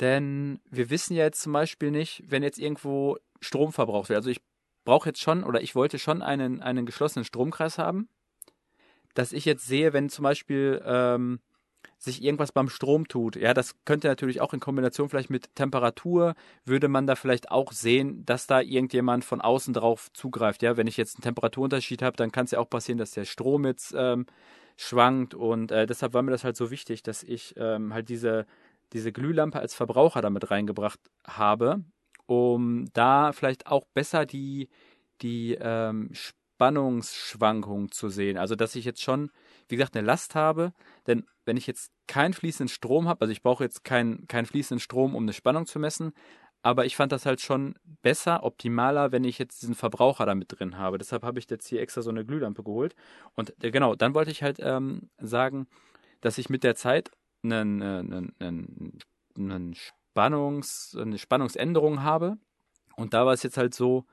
[0.00, 4.18] Denn wir wissen ja jetzt zum Beispiel nicht, wenn jetzt irgendwo Strom verbraucht wird.
[4.18, 4.40] Also ich
[4.84, 8.08] brauche jetzt schon oder ich wollte schon einen, einen geschlossenen Stromkreis haben,
[9.14, 11.40] dass ich jetzt sehe, wenn zum Beispiel ähm,
[11.98, 13.36] sich irgendwas beim Strom tut.
[13.36, 17.72] Ja, das könnte natürlich auch in Kombination vielleicht mit Temperatur, würde man da vielleicht auch
[17.72, 20.62] sehen, dass da irgendjemand von außen drauf zugreift.
[20.62, 23.24] Ja, wenn ich jetzt einen Temperaturunterschied habe, dann kann es ja auch passieren, dass der
[23.24, 24.26] Strom jetzt ähm,
[24.76, 28.46] schwankt und äh, deshalb war mir das halt so wichtig, dass ich ähm, halt diese,
[28.92, 31.84] diese Glühlampe als Verbraucher damit reingebracht habe,
[32.26, 34.68] um da vielleicht auch besser die,
[35.20, 36.10] die ähm,
[36.62, 38.38] Spannungsschwankung zu sehen.
[38.38, 39.32] Also, dass ich jetzt schon,
[39.68, 40.72] wie gesagt, eine Last habe,
[41.08, 44.78] denn wenn ich jetzt keinen fließenden Strom habe, also ich brauche jetzt keinen kein fließenden
[44.78, 46.12] Strom, um eine Spannung zu messen,
[46.62, 50.56] aber ich fand das halt schon besser, optimaler, wenn ich jetzt diesen Verbraucher da mit
[50.56, 50.98] drin habe.
[50.98, 52.94] Deshalb habe ich jetzt hier extra so eine Glühlampe geholt.
[53.34, 55.66] Und äh, genau, dann wollte ich halt ähm, sagen,
[56.20, 57.10] dass ich mit der Zeit
[57.42, 58.98] einen, einen, einen,
[59.36, 62.38] einen Spannungs, eine Spannungsänderung habe.
[62.94, 64.04] Und da war es jetzt halt so,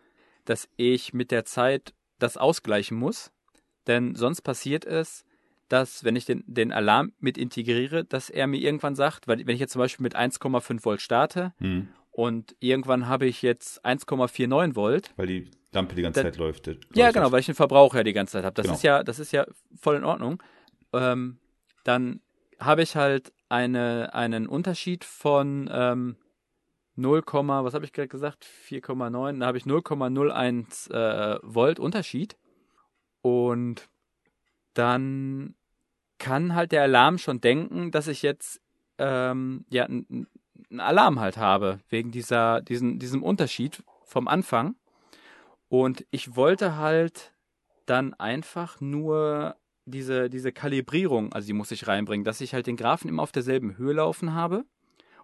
[0.45, 3.31] dass ich mit der Zeit das ausgleichen muss.
[3.87, 5.25] Denn sonst passiert es,
[5.69, 9.55] dass, wenn ich den, den Alarm mit integriere, dass er mir irgendwann sagt, weil wenn
[9.55, 11.89] ich jetzt zum Beispiel mit 1,5 Volt starte mhm.
[12.11, 15.11] und irgendwann habe ich jetzt 1,49 Volt.
[15.15, 16.69] Weil die Lampe die ganze dann, Zeit läuft.
[16.95, 18.55] Ja, genau, weil ich den Verbrauch ja die ganze Zeit habe.
[18.55, 18.75] Das genau.
[18.75, 19.45] ist ja, das ist ja
[19.79, 20.41] voll in Ordnung.
[20.91, 21.37] Ähm,
[21.83, 22.21] dann
[22.59, 26.15] habe ich halt eine, einen Unterschied von ähm,
[26.99, 28.45] 0, was habe ich gerade gesagt?
[28.67, 29.39] 4,9.
[29.39, 32.37] Da habe ich 0,01 äh, Volt Unterschied.
[33.21, 33.89] Und
[34.73, 35.55] dann
[36.17, 38.61] kann halt der Alarm schon denken, dass ich jetzt
[38.97, 40.27] ähm, ja einen
[40.77, 44.75] Alarm halt habe wegen dieser diesen diesem Unterschied vom Anfang.
[45.69, 47.33] Und ich wollte halt
[47.85, 52.77] dann einfach nur diese diese Kalibrierung, also die muss ich reinbringen, dass ich halt den
[52.77, 54.65] Graphen immer auf derselben Höhe laufen habe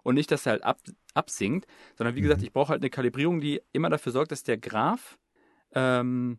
[0.06, 0.78] und nicht, dass er halt ab,
[1.14, 2.46] absinkt, sondern wie gesagt, mhm.
[2.46, 5.18] ich brauche halt eine Kalibrierung, die immer dafür sorgt, dass der Graph,
[5.72, 6.38] ähm,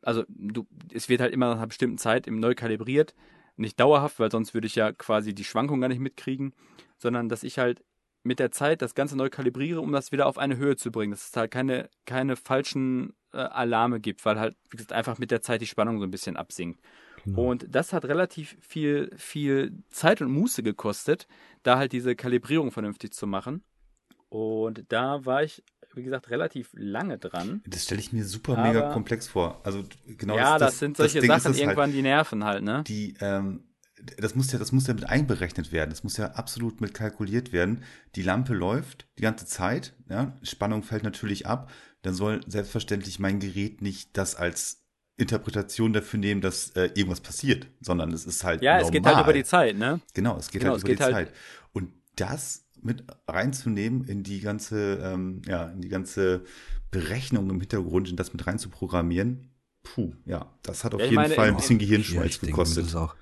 [0.00, 3.14] also du, es wird halt immer nach einer bestimmten Zeit im neu kalibriert,
[3.56, 6.54] nicht dauerhaft, weil sonst würde ich ja quasi die Schwankung gar nicht mitkriegen,
[6.96, 7.84] sondern dass ich halt
[8.22, 11.10] mit der Zeit das Ganze neu kalibriere, um das wieder auf eine Höhe zu bringen,
[11.10, 15.30] dass es halt keine, keine falschen äh, Alarme gibt, weil halt, wie gesagt, einfach mit
[15.30, 16.80] der Zeit die Spannung so ein bisschen absinkt.
[17.24, 17.50] Genau.
[17.50, 21.26] Und das hat relativ viel, viel Zeit und Muße gekostet,
[21.62, 23.62] da halt diese Kalibrierung vernünftig zu machen.
[24.28, 25.62] Und da war ich,
[25.94, 27.62] wie gesagt, relativ lange dran.
[27.66, 29.60] Das stelle ich mir super Aber, mega komplex vor.
[29.64, 32.82] Also genau Ja, das, das sind solche das Sachen, irgendwann halt, die nerven halt, ne?
[32.86, 33.64] Die, ähm,
[34.16, 35.90] das muss ja, das muss ja mit einberechnet werden.
[35.90, 37.84] Das muss ja absolut mit kalkuliert werden.
[38.16, 41.70] Die Lampe läuft die ganze Zeit, ja, Spannung fällt natürlich ab.
[42.02, 44.81] Dann soll selbstverständlich mein Gerät nicht das als
[45.16, 48.86] Interpretation dafür nehmen, dass äh, irgendwas passiert, sondern es ist halt Ja, normal.
[48.86, 50.00] es geht halt über die Zeit, ne?
[50.14, 51.34] Genau, es geht genau, halt es über geht die halt Zeit.
[51.72, 56.44] Und das mit reinzunehmen in die ganze, ähm, ja, in die ganze
[56.90, 59.50] Berechnung im Hintergrund und das mit rein zu programmieren,
[59.82, 62.86] puh, ja, das hat auf ja, jeden meine, Fall ein bisschen Gehirnschmalz ja, gekostet.
[62.86, 63.14] Denke, auch,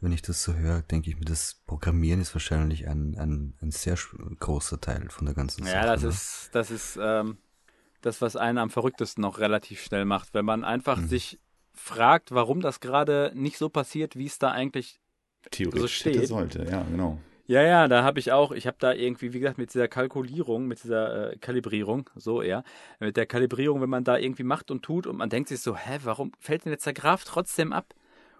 [0.00, 3.70] wenn ich das so höre, denke ich mir, das Programmieren ist wahrscheinlich ein, ein, ein
[3.72, 3.98] sehr
[4.38, 5.74] großer Teil von der ganzen Sache.
[5.74, 6.08] Ja, das ne?
[6.10, 7.38] ist, das ist, ähm,
[8.00, 11.08] das, was einen am verrücktesten noch relativ schnell macht, wenn man einfach mhm.
[11.08, 11.38] sich
[11.72, 15.00] fragt, warum das gerade nicht so passiert, wie es da eigentlich
[15.50, 16.28] Theoretisch so steht.
[16.28, 17.18] sollte, ja, genau.
[17.46, 20.66] Ja, ja, da habe ich auch, ich habe da irgendwie, wie gesagt, mit dieser Kalkulierung,
[20.66, 22.62] mit dieser äh, Kalibrierung, so eher,
[23.00, 25.74] mit der Kalibrierung, wenn man da irgendwie macht und tut und man denkt sich so,
[25.74, 27.94] hä, warum fällt denn jetzt der Graph trotzdem ab?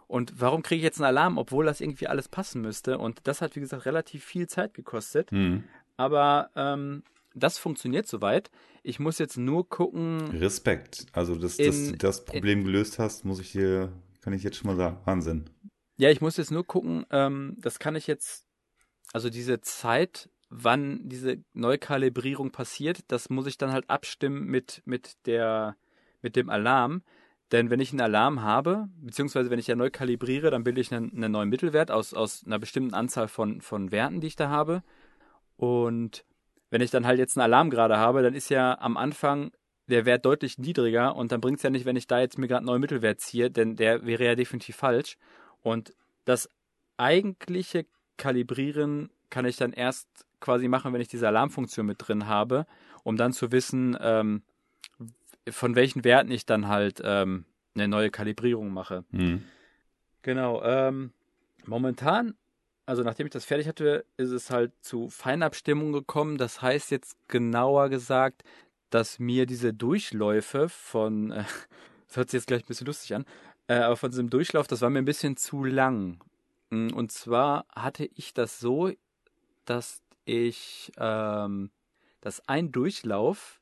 [0.08, 2.98] Und warum kriege ich jetzt einen Alarm, obwohl das irgendwie alles passen müsste?
[2.98, 5.32] Und das hat, wie gesagt, relativ viel Zeit gekostet.
[5.32, 5.64] Mhm.
[5.96, 7.02] Aber ähm,
[7.38, 8.50] das funktioniert soweit.
[8.82, 10.28] Ich muss jetzt nur gucken.
[10.30, 11.06] Respekt.
[11.12, 14.56] Also, dass, in, du das Problem in, gelöst hast, muss ich dir, kann ich jetzt
[14.56, 14.98] schon mal sagen.
[15.04, 15.50] Wahnsinn.
[15.96, 18.46] Ja, ich muss jetzt nur gucken, ähm, das kann ich jetzt,
[19.12, 25.16] also diese Zeit, wann diese Neukalibrierung passiert, das muss ich dann halt abstimmen mit, mit
[25.26, 25.76] der,
[26.22, 27.02] mit dem Alarm.
[27.50, 30.92] Denn wenn ich einen Alarm habe, beziehungsweise wenn ich ja neu kalibriere, dann bilde ich
[30.92, 34.50] einen, einen neuen Mittelwert aus, aus einer bestimmten Anzahl von, von Werten, die ich da
[34.50, 34.82] habe.
[35.56, 36.24] Und
[36.70, 39.50] wenn ich dann halt jetzt einen Alarm gerade habe, dann ist ja am Anfang
[39.86, 42.46] der Wert deutlich niedriger und dann bringt es ja nicht, wenn ich da jetzt mir
[42.46, 45.16] gerade einen neuen Mittelwert ziehe, denn der wäre ja definitiv falsch.
[45.62, 45.94] Und
[46.24, 46.50] das
[46.98, 47.86] eigentliche
[48.18, 50.08] Kalibrieren kann ich dann erst
[50.40, 52.66] quasi machen, wenn ich diese Alarmfunktion mit drin habe,
[53.02, 54.42] um dann zu wissen, ähm,
[55.48, 59.04] von welchen Werten ich dann halt ähm, eine neue Kalibrierung mache.
[59.10, 59.44] Mhm.
[60.22, 60.62] Genau.
[60.62, 61.12] Ähm,
[61.64, 62.34] momentan
[62.88, 66.38] also nachdem ich das fertig hatte, ist es halt zu Feinabstimmung gekommen.
[66.38, 68.44] Das heißt jetzt genauer gesagt,
[68.88, 71.44] dass mir diese Durchläufe von, äh,
[72.06, 73.26] das hört sich jetzt gleich ein bisschen lustig an,
[73.66, 76.24] äh, aber von diesem Durchlauf, das war mir ein bisschen zu lang.
[76.70, 78.90] Mm, und zwar hatte ich das so,
[79.66, 81.70] dass ich, ähm,
[82.22, 83.60] dass ein Durchlauf,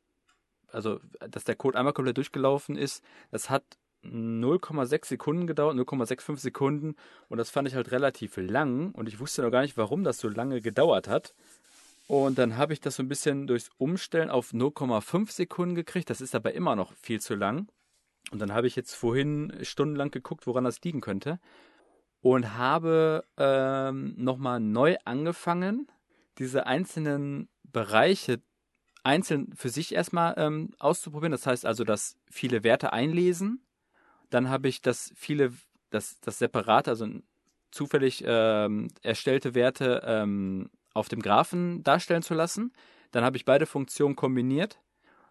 [0.68, 3.02] also dass der Code einmal komplett durchgelaufen ist,
[3.32, 3.64] das hat
[4.12, 6.96] 0,6 Sekunden gedauert, 0,65 Sekunden
[7.28, 10.18] und das fand ich halt relativ lang und ich wusste noch gar nicht, warum das
[10.18, 11.34] so lange gedauert hat.
[12.08, 16.08] Und dann habe ich das so ein bisschen durchs Umstellen auf 0,5 Sekunden gekriegt.
[16.08, 17.68] Das ist aber immer noch viel zu lang.
[18.30, 21.40] Und dann habe ich jetzt vorhin stundenlang geguckt, woran das liegen könnte.
[22.20, 25.88] Und habe ähm, nochmal neu angefangen,
[26.38, 28.40] diese einzelnen Bereiche
[29.02, 31.32] einzeln für sich erstmal ähm, auszuprobieren.
[31.32, 33.65] Das heißt also, dass viele Werte einlesen.
[34.30, 35.52] Dann habe ich das viele,
[35.90, 37.06] das, das separate, also
[37.70, 42.72] zufällig ähm, erstellte Werte ähm, auf dem Graphen darstellen zu lassen.
[43.12, 44.78] Dann habe ich beide Funktionen kombiniert,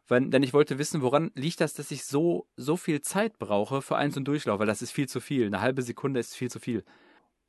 [0.08, 3.82] weil, denn ich wollte wissen, woran liegt das, dass ich so, so viel Zeit brauche
[3.82, 5.48] für einen so einen Durchlauf, weil das ist viel zu viel.
[5.48, 6.84] Eine halbe Sekunde ist viel zu viel.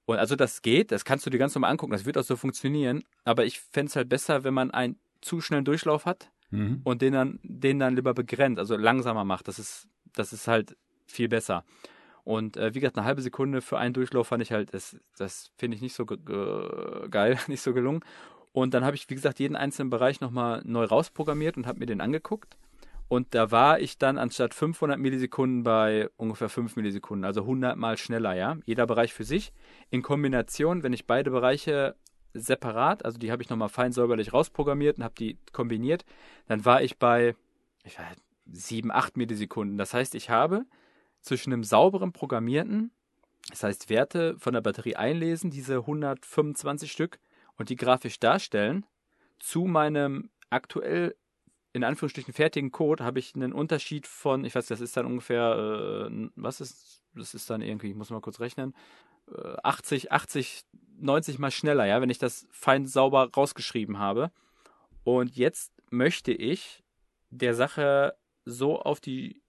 [0.06, 2.36] Und also das geht, das kannst du dir ganz normal angucken, das wird auch so
[2.36, 6.80] funktionieren, aber ich fände es halt besser, wenn man einen zu schnellen Durchlauf hat mhm.
[6.84, 9.48] und den dann, den dann lieber begrenzt, also langsamer macht.
[9.48, 10.76] Das ist, das ist halt
[11.06, 11.64] viel besser.
[12.24, 15.52] Und äh, wie gesagt, eine halbe Sekunde für einen Durchlauf fand ich halt, das, das
[15.56, 18.00] finde ich nicht so geil, nicht so gelungen.
[18.52, 21.86] Und dann habe ich, wie gesagt, jeden einzelnen Bereich nochmal neu rausprogrammiert und habe mir
[21.86, 22.56] den angeguckt.
[23.08, 27.96] Und da war ich dann anstatt 500 Millisekunden bei ungefähr 5 Millisekunden, also 100 mal
[27.96, 28.56] schneller, ja.
[28.64, 29.52] Jeder Bereich für sich.
[29.90, 31.94] In Kombination, wenn ich beide Bereiche
[32.34, 36.04] separat, also die habe ich nochmal fein säuberlich rausprogrammiert und habe die kombiniert,
[36.48, 37.36] dann war ich bei
[37.86, 38.06] ich war
[38.50, 39.78] 7, 8 Millisekunden.
[39.78, 40.66] Das heißt, ich habe
[41.26, 42.92] zwischen einem sauberen Programmierten,
[43.50, 47.18] das heißt Werte von der Batterie einlesen, diese 125 Stück
[47.56, 48.86] und die grafisch darstellen,
[49.38, 51.16] zu meinem aktuell
[51.72, 56.08] in Anführungsstrichen fertigen Code habe ich einen Unterschied von, ich weiß, das ist dann ungefähr,
[56.10, 58.74] äh, was ist, das ist dann irgendwie, ich muss mal kurz rechnen,
[59.30, 60.64] äh, 80, 80,
[60.98, 64.30] 90 mal schneller, ja, wenn ich das fein sauber rausgeschrieben habe.
[65.04, 66.82] Und jetzt möchte ich
[67.28, 68.16] der Sache
[68.46, 69.42] so auf die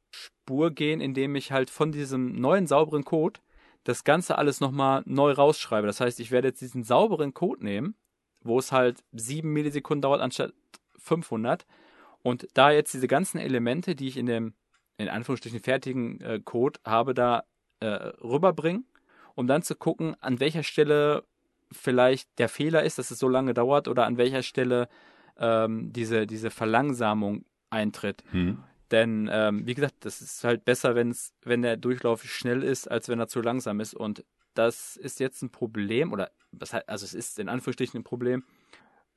[0.48, 3.42] Spur gehen, indem ich halt von diesem neuen sauberen Code
[3.84, 5.86] das Ganze alles nochmal neu rausschreibe.
[5.86, 7.96] Das heißt, ich werde jetzt diesen sauberen Code nehmen,
[8.42, 10.54] wo es halt 7 Millisekunden dauert anstatt
[11.00, 11.66] 500.
[12.24, 14.54] Und da jetzt diese ganzen Elemente, die ich in dem,
[14.96, 17.44] in Anführungsstrichen, fertigen äh, Code habe, da
[17.82, 18.86] äh, rüberbringen,
[19.36, 21.26] um dann zu gucken, an welcher Stelle
[21.74, 24.88] vielleicht der Fehler ist, dass es so lange dauert oder an welcher Stelle
[25.38, 28.24] ähm, diese, diese Verlangsamung eintritt.
[28.32, 28.64] Hm.
[28.92, 33.10] Denn, ähm, wie gesagt, das ist halt besser, wenn's, wenn der Durchlauf schnell ist, als
[33.10, 33.94] wenn er zu langsam ist.
[33.94, 34.24] Und
[34.54, 38.44] das ist jetzt ein Problem, oder was halt, also es ist in Anführungsstrichen ein Problem,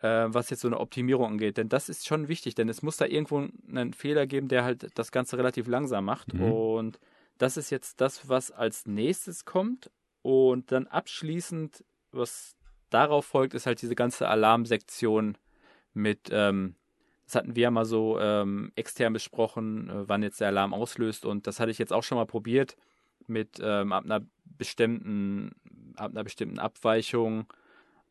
[0.01, 1.57] äh, was jetzt so eine Optimierung angeht.
[1.57, 4.89] Denn das ist schon wichtig, denn es muss da irgendwo einen Fehler geben, der halt
[4.99, 6.35] das Ganze relativ langsam macht.
[6.35, 6.43] Mhm.
[6.43, 7.01] Und
[7.39, 9.91] das ist jetzt das, was als nächstes kommt.
[10.23, 12.57] Und dann abschließend, was
[12.91, 15.39] darauf folgt, ist halt diese ganze Alarmsektion
[15.95, 16.75] mit ähm,
[17.31, 21.25] das hatten wir ja mal so ähm, extern besprochen, äh, wann jetzt der Alarm auslöst.
[21.25, 22.77] Und das hatte ich jetzt auch schon mal probiert
[23.29, 25.53] mit ähm, ab einer bestimmten,
[25.95, 27.47] ab einer bestimmten Abweichung,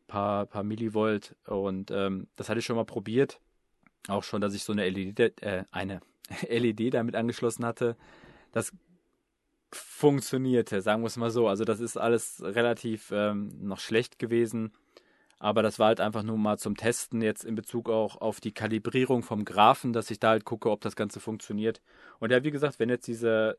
[0.06, 1.36] paar, paar Millivolt.
[1.46, 3.40] Und ähm, das hatte ich schon mal probiert.
[4.08, 6.00] Auch schon, dass ich so eine LED, äh, eine
[6.48, 7.98] LED damit angeschlossen hatte.
[8.52, 8.72] Das
[9.70, 11.46] funktionierte, sagen wir es mal so.
[11.46, 14.72] Also das ist alles relativ ähm, noch schlecht gewesen.
[15.40, 18.52] Aber das war halt einfach nur mal zum Testen jetzt in Bezug auch auf die
[18.52, 21.80] Kalibrierung vom Graphen, dass ich da halt gucke, ob das Ganze funktioniert.
[22.18, 23.56] Und ja, wie gesagt, wenn jetzt diese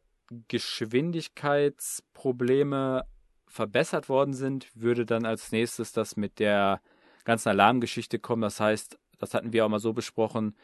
[0.48, 3.04] Geschwindigkeitsprobleme
[3.48, 6.82] verbessert worden sind, würde dann als nächstes das mit der
[7.26, 8.44] ganzen Alarmgeschichte kommen.
[8.44, 10.56] Das heißt, das hatten wir auch mal so besprochen,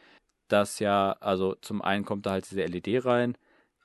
[0.46, 3.36] dass ja, also zum einen kommt da halt diese LED rein,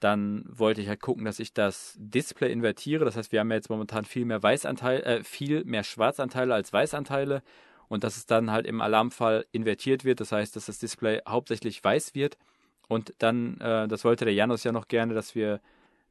[0.04, 3.06] dann wollte ich halt gucken, dass ich das Display invertiere.
[3.06, 6.74] Das heißt, wir haben ja jetzt momentan viel mehr Weißanteil, äh, viel mehr Schwarzanteile als
[6.74, 7.41] Weißanteile
[7.88, 10.20] und dass es dann halt im Alarmfall invertiert wird.
[10.20, 12.38] Das heißt, dass das Display hauptsächlich weiß wird.
[12.88, 15.62] Und dann, äh, das wollte der Janus ja noch gerne, dass wir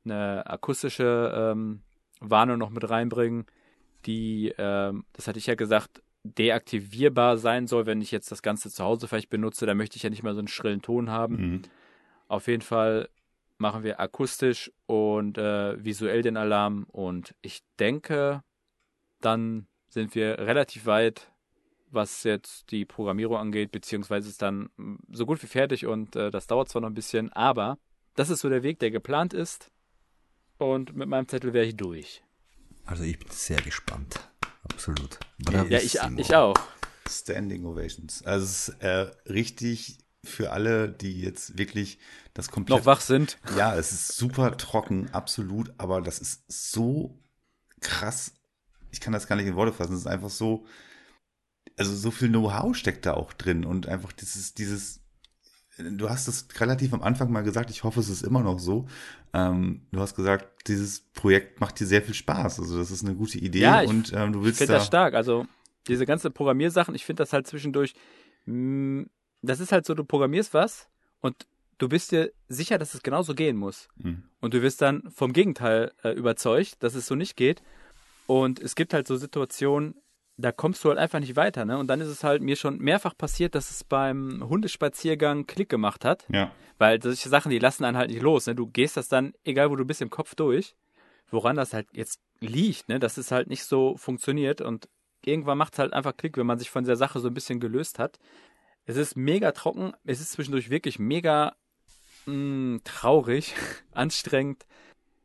[0.05, 1.83] eine akustische ähm,
[2.21, 3.47] Warnung noch mit reinbringen,
[4.07, 8.71] die, ähm, das hatte ich ja gesagt, deaktivierbar sein soll, wenn ich jetzt das Ganze
[8.71, 9.67] zu Hause vielleicht benutze.
[9.67, 11.37] Da möchte ich ja nicht mal so einen schrillen Ton haben.
[11.37, 11.63] Mhm.
[12.29, 13.09] Auf jeden Fall
[13.63, 16.85] machen wir akustisch und äh, visuell den Alarm.
[16.91, 18.43] Und ich denke,
[19.23, 21.33] dann sind wir relativ weit,
[21.91, 26.31] was jetzt die Programmierung angeht, beziehungsweise ist dann hm, so gut wie fertig und äh,
[26.31, 27.79] das dauert zwar noch ein bisschen, aber
[28.15, 29.71] das ist so der Weg, der geplant ist.
[30.59, 32.23] Und mit meinem Zettel wäre ich durch.
[32.85, 34.21] Also ich bin sehr gespannt.
[34.65, 35.19] Absolut.
[35.39, 35.71] Bravissimo.
[35.71, 36.55] Ja, ich, ich auch.
[37.09, 38.23] Standing Ovations.
[38.25, 41.99] Also es ist äh, richtig für alle, die jetzt wirklich
[42.35, 42.79] das komplett.
[42.79, 43.39] Noch wach sind.
[43.57, 47.19] Ja, es ist super trocken, absolut, aber das ist so
[47.81, 48.33] krass.
[48.91, 49.95] Ich kann das gar nicht in Worte fassen.
[49.95, 50.65] Es ist einfach so,
[51.77, 55.01] also so viel Know-how steckt da auch drin und einfach dieses, dieses,
[55.79, 58.87] du hast es relativ am Anfang mal gesagt, ich hoffe, es ist immer noch so.
[59.33, 62.61] Ähm, du hast gesagt, dieses Projekt macht dir sehr viel Spaß.
[62.61, 64.79] Also das ist eine gute Idee Ja, ich- und ähm, du willst Ich finde da.
[64.79, 65.15] das stark.
[65.15, 65.47] Also
[65.89, 67.95] diese ganze Programmiersachen, ich finde das halt zwischendurch,
[68.45, 69.07] mh,
[69.43, 70.89] das ist halt so, du programmierst was
[71.21, 71.47] und
[71.79, 73.89] du bist dir sicher, dass es genauso gehen muss.
[74.01, 74.23] Hm.
[74.41, 77.63] Und du wirst dann vom Gegenteil äh, überzeugt, dass es so nicht geht.
[78.27, 79.97] Und es gibt halt so Situationen,
[80.37, 81.65] da kommst du halt einfach nicht weiter.
[81.65, 81.77] Ne?
[81.79, 86.05] Und dann ist es halt mir schon mehrfach passiert, dass es beim Hundespaziergang Klick gemacht
[86.05, 86.25] hat.
[86.29, 88.47] Ja, Weil solche Sachen, die lassen einen halt nicht los.
[88.47, 88.55] Ne?
[88.55, 90.75] Du gehst das dann, egal wo du bist, im Kopf durch.
[91.31, 92.99] Woran das halt jetzt liegt, ne?
[92.99, 94.61] dass es halt nicht so funktioniert.
[94.61, 94.89] Und
[95.25, 97.61] irgendwann macht es halt einfach Klick, wenn man sich von der Sache so ein bisschen
[97.61, 98.19] gelöst hat.
[98.85, 99.93] Es ist mega trocken.
[100.05, 101.55] Es ist zwischendurch wirklich mega
[102.27, 103.55] mh, traurig,
[103.93, 104.67] anstrengend.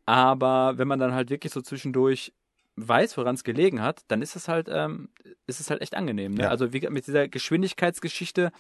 [0.06, 2.34] Aber wenn man dann halt wirklich so zwischendurch
[2.78, 5.10] weiß, woran es gelegen hat, dann ist es halt, ähm,
[5.48, 6.36] ist es halt echt angenehm.
[6.36, 6.44] Ne?
[6.44, 6.50] Ja.
[6.50, 8.52] Also wie, mit dieser Geschwindigkeitsgeschichte,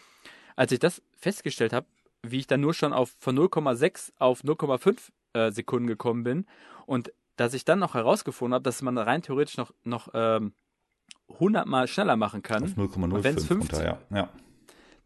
[0.55, 1.85] als ich das festgestellt habe,
[2.23, 4.97] wie ich dann nur schon auf von 0,6 auf 0,5
[5.33, 6.47] äh, Sekunden gekommen bin
[6.87, 10.53] und dass ich dann noch herausgefunden habe, dass man rein theoretisch noch noch ähm,
[11.29, 14.17] 100 Mal schneller machen kann, auf Und wenn's 0,05 50 runter, ja.
[14.17, 14.29] ja.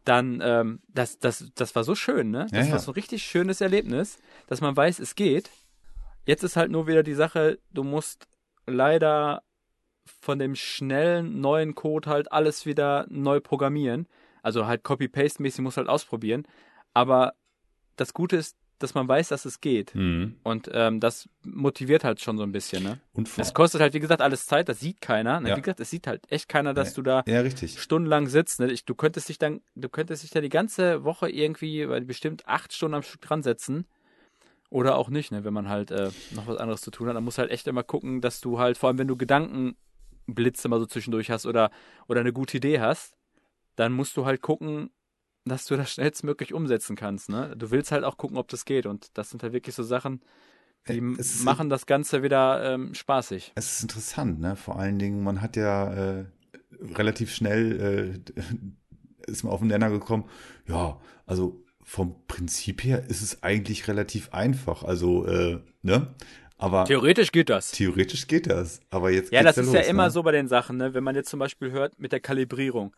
[0.04, 2.46] Dann ähm, das das das war so schön, ne?
[2.50, 2.72] Das Ja, ja.
[2.72, 5.50] war so ein richtig schönes Erlebnis, dass man weiß, es geht.
[6.26, 8.26] Jetzt ist halt nur wieder die Sache, du musst
[8.66, 9.42] leider
[10.20, 14.08] von dem schnellen neuen Code halt alles wieder neu programmieren.
[14.42, 16.46] Also halt Copy-Paste-mäßig muss halt ausprobieren.
[16.94, 17.34] Aber
[17.96, 19.94] das Gute ist, dass man weiß, dass es geht.
[19.94, 20.36] Mhm.
[20.42, 23.00] Und ähm, das motiviert halt schon so ein bisschen, ne?
[23.12, 25.40] Und Es kostet halt, wie gesagt, alles Zeit, das sieht keiner.
[25.40, 25.50] Ne?
[25.50, 25.56] Ja.
[25.56, 28.60] Wie gesagt, es sieht halt echt keiner, dass du da ja, stundenlang sitzt.
[28.60, 28.70] Ne?
[28.70, 32.46] Ich, du könntest dich dann, du könntest dich da die ganze Woche irgendwie weil bestimmt
[32.46, 33.86] acht Stunden am Stück dran setzen.
[34.70, 35.44] Oder auch nicht, ne?
[35.44, 37.14] wenn man halt äh, noch was anderes zu tun hat.
[37.14, 40.68] Dann musst du halt echt immer gucken, dass du halt, vor allem wenn du Gedankenblitze
[40.68, 41.70] mal so zwischendurch hast oder,
[42.08, 43.14] oder eine gute Idee hast,
[43.76, 44.90] dann musst du halt gucken,
[45.44, 47.28] dass du das schnellstmöglich umsetzen kannst.
[47.28, 47.54] Ne?
[47.56, 48.86] Du willst halt auch gucken, ob das geht.
[48.86, 50.20] Und das sind halt wirklich so Sachen,
[50.88, 53.52] die Äh, ist- machen das Ganze wieder ähm, spaßig.
[53.54, 54.56] Es ist interessant, ne?
[54.56, 56.24] Vor allen Dingen, man hat ja äh,
[56.94, 58.40] relativ schnell äh,
[59.30, 60.24] ist man auf den Nenner gekommen.
[60.66, 64.82] Ja, also vom Prinzip her ist es eigentlich relativ einfach.
[64.84, 66.14] Also, äh, ne?
[66.58, 67.72] Aber Theoretisch geht das.
[67.72, 68.80] theoretisch geht das.
[68.90, 70.10] Aber jetzt Ja, das ist ja los, immer ne?
[70.10, 70.94] so bei den Sachen, ne?
[70.94, 72.94] Wenn man jetzt zum Beispiel hört mit der Kalibrierung.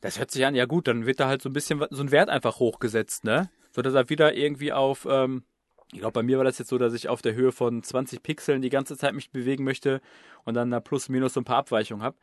[0.00, 2.10] Das hört sich an, ja gut, dann wird da halt so ein bisschen so ein
[2.10, 3.50] Wert einfach hochgesetzt, ne?
[3.72, 5.44] So dass er wieder irgendwie auf, ähm,
[5.92, 8.22] ich glaube, bei mir war das jetzt so, dass ich auf der Höhe von 20
[8.22, 10.00] Pixeln die ganze Zeit mich bewegen möchte
[10.44, 12.16] und dann da plus minus so ein paar Abweichungen habe.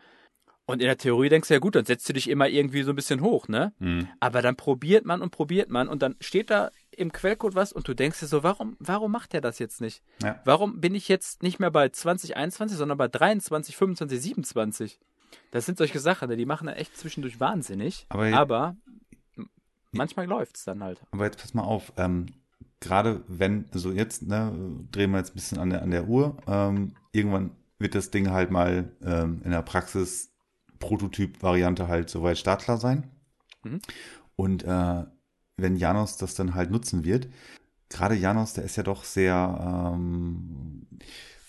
[0.70, 2.92] Und in der Theorie denkst du ja gut, dann setzt du dich immer irgendwie so
[2.92, 3.72] ein bisschen hoch, ne?
[3.80, 4.10] Hm.
[4.20, 7.88] Aber dann probiert man und probiert man und dann steht da im Quellcode was und
[7.88, 10.04] du denkst dir so, warum, warum macht er das jetzt nicht?
[10.22, 10.42] Ja.
[10.44, 15.00] Warum bin ich jetzt nicht mehr bei 2021, sondern bei 23, 25, 27?
[15.52, 18.06] Das sind solche Sachen, ne, die machen dann echt zwischendurch wahnsinnig.
[18.10, 18.76] Aber- Aber,
[19.92, 21.02] manchmal läuft's dann halt.
[21.12, 22.28] Aber jetzt pass mal auf, ähm,
[22.80, 24.54] gerade wenn, also jetzt, ne,
[24.92, 28.30] drehen wir jetzt ein bisschen an der, an der Uhr, ähm, irgendwann wird das Ding
[28.32, 30.32] halt mal ähm, in der Praxis
[30.80, 33.10] Prototyp-Variante halt soweit startklar sein.
[33.64, 33.80] Mhm.
[34.36, 35.04] Und äh,
[35.58, 37.28] wenn Janos das dann halt nutzen wird,
[37.90, 40.86] gerade Janos, der ist ja doch sehr ähm,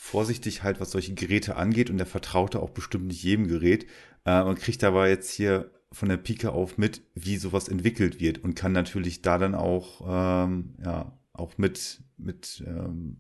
[0.09, 3.85] vorsichtig halt, was solche Geräte angeht und der vertraute auch bestimmt nicht jedem Gerät.
[4.25, 8.43] Äh, man kriegt aber jetzt hier von der Pike auf mit, wie sowas entwickelt wird
[8.43, 13.19] und kann natürlich da dann auch, ähm, ja, auch mit, mit ähm,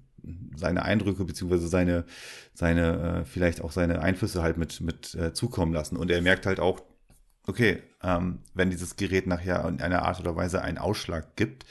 [0.57, 2.05] seine Eindrücke beziehungsweise seine,
[2.53, 5.97] seine, äh, vielleicht auch seine Einflüsse halt mit, mit äh, zukommen lassen.
[5.97, 6.83] Und er merkt halt auch,
[7.47, 11.65] okay, ähm, wenn dieses Gerät nachher in einer Art oder Weise einen Ausschlag gibt,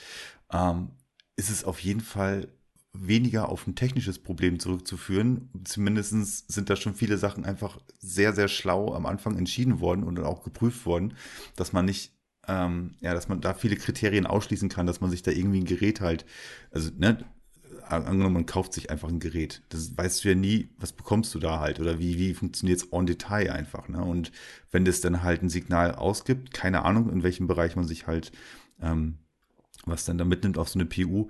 [0.52, 0.92] ähm,
[1.36, 2.48] ist es auf jeden Fall
[2.94, 5.50] weniger auf ein technisches Problem zurückzuführen.
[5.64, 10.20] Zumindest sind da schon viele Sachen einfach sehr, sehr schlau am Anfang entschieden worden und
[10.20, 11.14] auch geprüft worden,
[11.56, 12.14] dass man nicht,
[12.48, 15.66] ähm, ja, dass man da viele Kriterien ausschließen kann, dass man sich da irgendwie ein
[15.66, 16.26] Gerät halt,
[16.72, 17.24] also, ne,
[17.90, 19.62] angenommen, man kauft sich einfach ein Gerät.
[19.70, 22.88] Das weißt du ja nie, was bekommst du da halt oder wie, wie funktioniert es
[22.92, 23.88] en Detail einfach.
[23.88, 24.04] Ne?
[24.04, 24.32] Und
[24.72, 28.32] wenn das dann halt ein Signal ausgibt, keine Ahnung, in welchem Bereich man sich halt,
[28.82, 29.20] ähm,
[29.86, 31.30] was dann da mitnimmt auf so eine PU,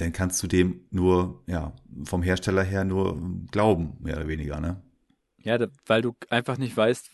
[0.00, 1.72] dann kannst du dem nur, ja,
[2.04, 3.20] vom Hersteller her nur
[3.50, 4.80] glauben, mehr oder weniger, ne?
[5.42, 7.10] Ja, weil du einfach nicht weißt,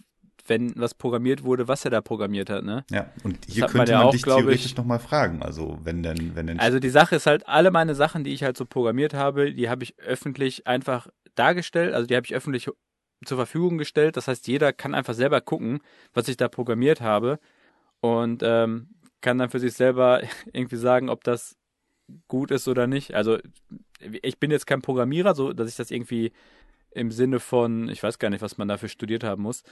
[0.47, 2.85] wenn was programmiert wurde, was er da programmiert hat, ne?
[2.91, 6.03] Ja, und hier hat man könnte ja man auch, dich theoretisch nochmal fragen, also wenn
[6.03, 8.66] denn, wenn denn, Also die Sache ist halt, alle meine Sachen, die ich halt so
[8.66, 12.68] programmiert habe, die habe ich öffentlich einfach dargestellt, also die habe ich öffentlich
[13.24, 14.16] zur Verfügung gestellt.
[14.16, 15.80] Das heißt, jeder kann einfach selber gucken,
[16.12, 17.39] was ich da programmiert habe
[18.01, 18.89] und ähm,
[19.20, 20.20] kann dann für sich selber
[20.53, 21.57] irgendwie sagen, ob das
[22.29, 23.15] gut ist oder nicht.
[23.15, 23.39] Also
[24.23, 26.33] ich bin jetzt kein Programmierer, so dass ich das irgendwie
[26.91, 29.63] im Sinne von, ich weiß gar nicht, was man dafür studiert haben muss.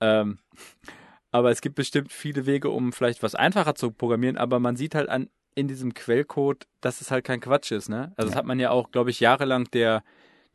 [0.00, 0.38] Ähm,
[1.30, 4.94] aber es gibt bestimmt viele Wege, um vielleicht was einfacher zu programmieren, aber man sieht
[4.94, 8.12] halt an in diesem Quellcode, dass es halt kein Quatsch ist, ne?
[8.16, 8.24] Also ja.
[8.26, 10.02] das hat man ja auch, glaube ich, jahrelang der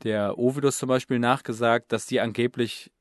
[0.04, 2.92] der Ovidus zum Beispiel nachgesagt, dass die angeblich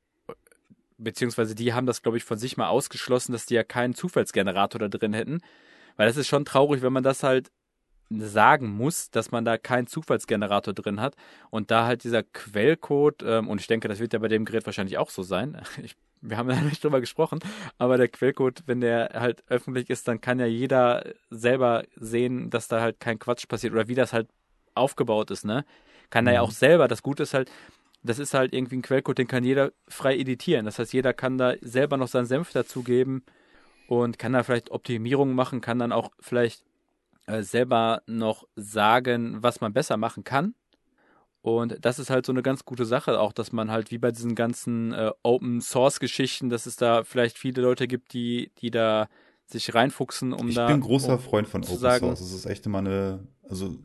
[0.97, 4.79] beziehungsweise die haben das, glaube ich, von sich mal ausgeschlossen, dass die ja keinen Zufallsgenerator
[4.79, 5.39] da drin hätten.
[5.95, 7.51] Weil das ist schon traurig, wenn man das halt
[8.09, 11.15] sagen muss, dass man da keinen Zufallsgenerator drin hat
[11.51, 14.65] und da halt dieser Quellcode, ähm, und ich denke, das wird ja bei dem Gerät
[14.65, 15.61] wahrscheinlich auch so sein.
[15.83, 17.39] Ich, wir haben ja nicht drüber gesprochen,
[17.77, 22.67] aber der Quellcode, wenn der halt öffentlich ist, dann kann ja jeder selber sehen, dass
[22.67, 24.27] da halt kein Quatsch passiert oder wie das halt
[24.75, 25.63] aufgebaut ist, ne?
[26.09, 26.29] Kann mhm.
[26.29, 26.89] er ja auch selber.
[26.89, 27.49] Das Gute ist halt,
[28.03, 30.65] das ist halt irgendwie ein Quellcode, den kann jeder frei editieren.
[30.65, 33.23] Das heißt, jeder kann da selber noch seinen Senf dazugeben
[33.87, 36.63] und kann da vielleicht Optimierungen machen, kann dann auch vielleicht
[37.29, 40.55] äh, selber noch sagen, was man besser machen kann.
[41.41, 44.11] Und das ist halt so eine ganz gute Sache, auch dass man halt wie bei
[44.11, 48.71] diesen ganzen äh, Open Source Geschichten, dass es da vielleicht viele Leute gibt, die, die
[48.71, 49.07] da
[49.45, 50.67] sich reinfuchsen, um ich da.
[50.67, 52.19] Ich bin großer um Freund von Open sagen, Source.
[52.19, 53.75] Das ist echt immer eine, also.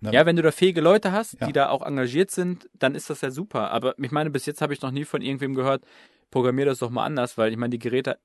[0.00, 0.12] Ne?
[0.12, 1.46] Ja, wenn du da fähige Leute hast, ja.
[1.46, 3.70] die da auch engagiert sind, dann ist das ja super.
[3.70, 5.82] Aber ich meine, bis jetzt habe ich noch nie von irgendwem gehört,
[6.30, 8.18] programmier das doch mal anders, weil ich meine, die Geräte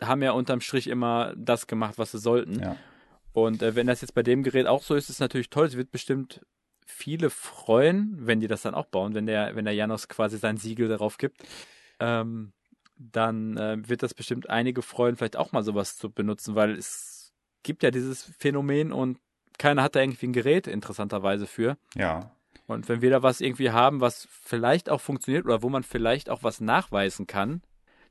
[0.00, 2.60] haben ja unterm Strich immer das gemacht, was sie sollten.
[2.60, 2.76] Ja.
[3.36, 5.66] Und äh, wenn das jetzt bei dem Gerät auch so ist, ist es natürlich toll.
[5.66, 6.40] Es wird bestimmt
[6.86, 10.56] viele freuen, wenn die das dann auch bauen, wenn der, wenn der Janos quasi sein
[10.56, 11.42] Siegel darauf gibt.
[12.00, 12.54] Ähm,
[12.96, 17.34] dann äh, wird das bestimmt einige freuen, vielleicht auch mal sowas zu benutzen, weil es
[17.62, 19.18] gibt ja dieses Phänomen und
[19.58, 21.76] keiner hat da irgendwie ein Gerät interessanterweise für.
[21.94, 22.30] Ja.
[22.66, 26.30] Und wenn wir da was irgendwie haben, was vielleicht auch funktioniert oder wo man vielleicht
[26.30, 27.60] auch was nachweisen kann,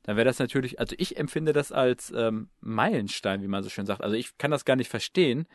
[0.06, 3.86] dann wäre das natürlich, also ich empfinde das als ähm, Meilenstein, wie man so schön
[3.86, 4.02] sagt.
[4.02, 5.46] Also ich kann das gar nicht verstehen,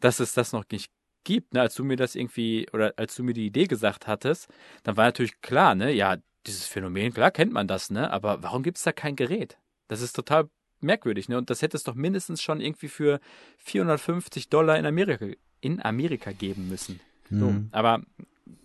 [0.00, 0.90] dass es das noch nicht
[1.22, 1.54] gibt.
[1.54, 1.60] Ne?
[1.60, 4.48] Als du mir das irgendwie, oder als du mir die Idee gesagt hattest,
[4.82, 8.10] dann war natürlich klar, ne, ja, dieses Phänomen, klar kennt man das, ne?
[8.10, 9.58] Aber warum gibt es da kein Gerät?
[9.88, 10.48] Das ist total
[10.80, 11.36] merkwürdig, ne?
[11.36, 13.20] Und das hätte es doch mindestens schon irgendwie für
[13.58, 15.26] 450 Dollar in Amerika,
[15.60, 16.98] in Amerika geben müssen.
[17.30, 17.68] So, mhm.
[17.72, 18.02] aber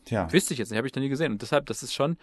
[0.05, 0.31] Tja.
[0.31, 1.33] wüsste ich jetzt nicht, habe ich noch nie gesehen.
[1.33, 2.17] Und deshalb, das ist schon,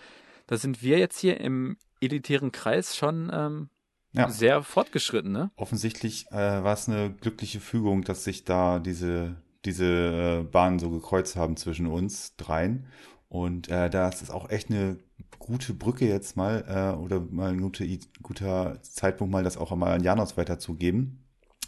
[0.47, 3.68] da sind wir jetzt hier im elitären Kreis schon ähm,
[4.12, 4.28] ja.
[4.28, 5.50] sehr fortgeschritten, ne?
[5.57, 10.90] Offensichtlich äh, war es eine glückliche Fügung, dass sich da diese, diese äh, Bahnen so
[10.90, 12.86] gekreuzt haben zwischen uns dreien.
[13.28, 14.98] Und äh, da ist es auch echt eine
[15.38, 17.84] gute Brücke jetzt mal äh, oder mal ein guter,
[18.22, 21.24] guter Zeitpunkt mal das auch mal an Janos weiterzugeben.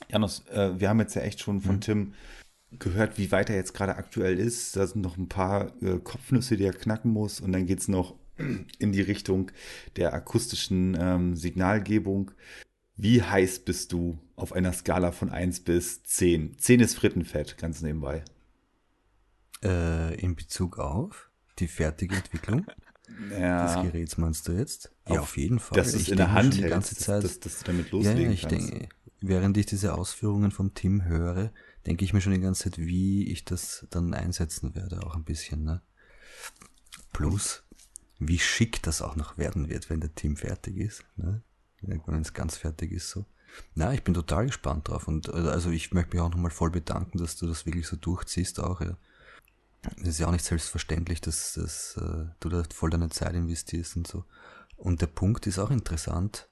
[0.09, 1.81] Janos, äh, wir haben jetzt ja echt schon von mhm.
[1.81, 2.15] Tim
[2.79, 4.77] gehört, wie weit er jetzt gerade aktuell ist.
[4.77, 7.41] Da sind noch ein paar äh, Kopfnüsse, die er knacken muss.
[7.41, 9.51] Und dann geht es noch in die Richtung
[9.97, 12.33] der akustischen ähm, Signalgebung.
[12.97, 16.59] Wie heiß bist du auf einer Skala von 1 bis 10?
[16.59, 18.25] 10 ist Frittenfett, ganz nebenbei.
[19.63, 22.67] Äh, in Bezug auf die fertige Entwicklung
[23.31, 23.83] ja.
[23.83, 24.93] des Geräts meinst du jetzt?
[25.09, 25.77] Ja, auf, jeden Fall.
[25.77, 28.43] Dass es in der Hand die ganze Zeit, dass, dass, du damit loslegen ja, ich
[28.43, 28.71] kannst.
[28.71, 28.89] Denke,
[29.21, 31.53] während ich diese Ausführungen vom Tim höre,
[31.87, 35.25] denke ich mir schon die ganze Zeit, wie ich das dann einsetzen werde, auch ein
[35.25, 35.65] bisschen.
[35.65, 35.83] Ne?
[37.13, 37.64] Plus,
[38.19, 41.05] wie schick das auch noch werden wird, wenn der Team fertig ist.
[41.17, 41.43] Ne?
[41.81, 43.27] Wenn es ganz fertig ist so.
[43.75, 46.71] Na, ich bin total gespannt drauf und äh, also ich möchte mich auch nochmal voll
[46.71, 48.81] bedanken, dass du das wirklich so durchziehst auch.
[48.81, 48.97] Ja.
[49.99, 53.97] Es ist ja auch nicht selbstverständlich, dass, dass äh, du da voll deine Zeit investierst
[53.97, 54.25] und so.
[54.77, 56.49] Und der Punkt ist auch interessant,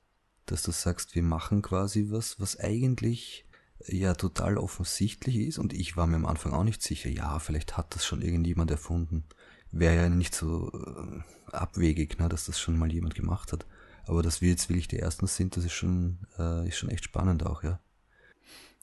[0.47, 3.47] dass du sagst, wir machen quasi was, was eigentlich
[3.87, 7.77] ja total offensichtlich ist und ich war mir am Anfang auch nicht sicher, ja, vielleicht
[7.77, 9.25] hat das schon irgendjemand erfunden
[9.73, 13.67] wäre ja nicht so äh, abwegig, ne, dass das schon mal jemand gemacht hat.
[14.07, 17.05] Aber dass wir jetzt wirklich die Ersten sind, das ist schon, äh, ist schon echt
[17.05, 17.81] spannend auch, ja.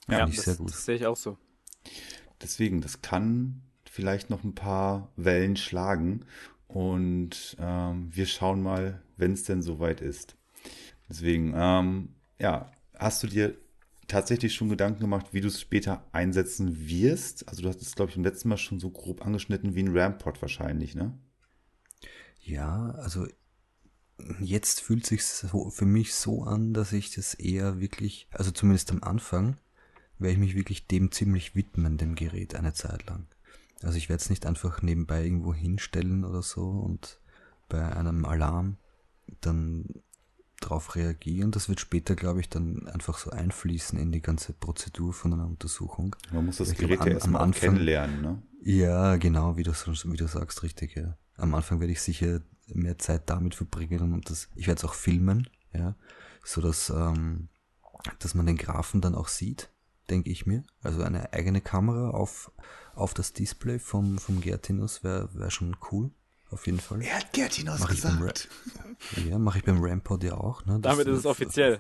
[0.08, 0.72] Ja, ich das, sehr gut.
[0.72, 1.38] das sehe ich auch so.
[2.42, 6.26] Deswegen, das kann vielleicht noch ein paar Wellen schlagen
[6.68, 10.36] und ähm, wir schauen mal, wenn es denn soweit ist.
[11.10, 12.10] Deswegen, ähm,
[12.40, 13.56] ja, hast du dir
[14.10, 17.48] tatsächlich schon Gedanken gemacht, wie du es später einsetzen wirst?
[17.48, 19.98] Also du hast es, glaube ich, im letzten Mal schon so grob angeschnitten wie ein
[19.98, 21.18] Rampod wahrscheinlich, ne?
[22.42, 23.28] Ja, also
[24.40, 28.92] jetzt fühlt sich so für mich so an, dass ich das eher wirklich, also zumindest
[28.92, 29.56] am Anfang,
[30.18, 33.28] werde ich mich wirklich dem ziemlich widmen, dem Gerät eine Zeit lang.
[33.82, 37.22] Also ich werde es nicht einfach nebenbei irgendwo hinstellen oder so und
[37.70, 38.78] bei einem Alarm
[39.42, 39.86] dann
[40.60, 41.52] darauf reagieren.
[41.52, 45.46] Das wird später, glaube ich, dann einfach so einfließen in die ganze Prozedur von einer
[45.46, 46.16] Untersuchung.
[46.32, 48.42] Man muss das Gerät ja erstmal Anfang, kennenlernen, ne?
[48.62, 51.18] Ja, genau, wie du, wie du sagst, richtig, ja.
[51.38, 54.94] Am Anfang werde ich sicher mehr Zeit damit verbringen und das, ich werde es auch
[54.94, 55.96] filmen, ja,
[56.44, 57.50] so dass, ähm,
[58.20, 59.70] dass man den Graphen dann auch sieht,
[60.10, 60.64] denke ich mir.
[60.82, 62.52] Also eine eigene Kamera auf,
[62.96, 66.12] auf das Display vom, vom Gertinus wäre wär schon cool.
[66.52, 67.02] Auf jeden Fall.
[67.02, 68.50] Er hat Gertinus Mach ich beim gesagt.
[69.28, 70.66] Ja, mache ich beim Rampod ja auch.
[70.66, 70.80] Ne?
[70.80, 71.80] Das- Damit ist es offiziell.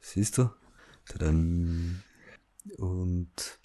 [0.00, 0.50] Siehst du?
[1.06, 2.02] Tadam.
[2.78, 3.58] Und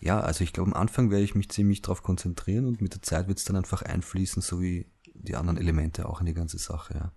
[0.00, 3.02] ja, also ich glaube, am Anfang werde ich mich ziemlich darauf konzentrieren und mit der
[3.02, 6.58] Zeit wird es dann einfach einfließen, so wie die anderen Elemente auch in die ganze
[6.58, 7.12] Sache, ja.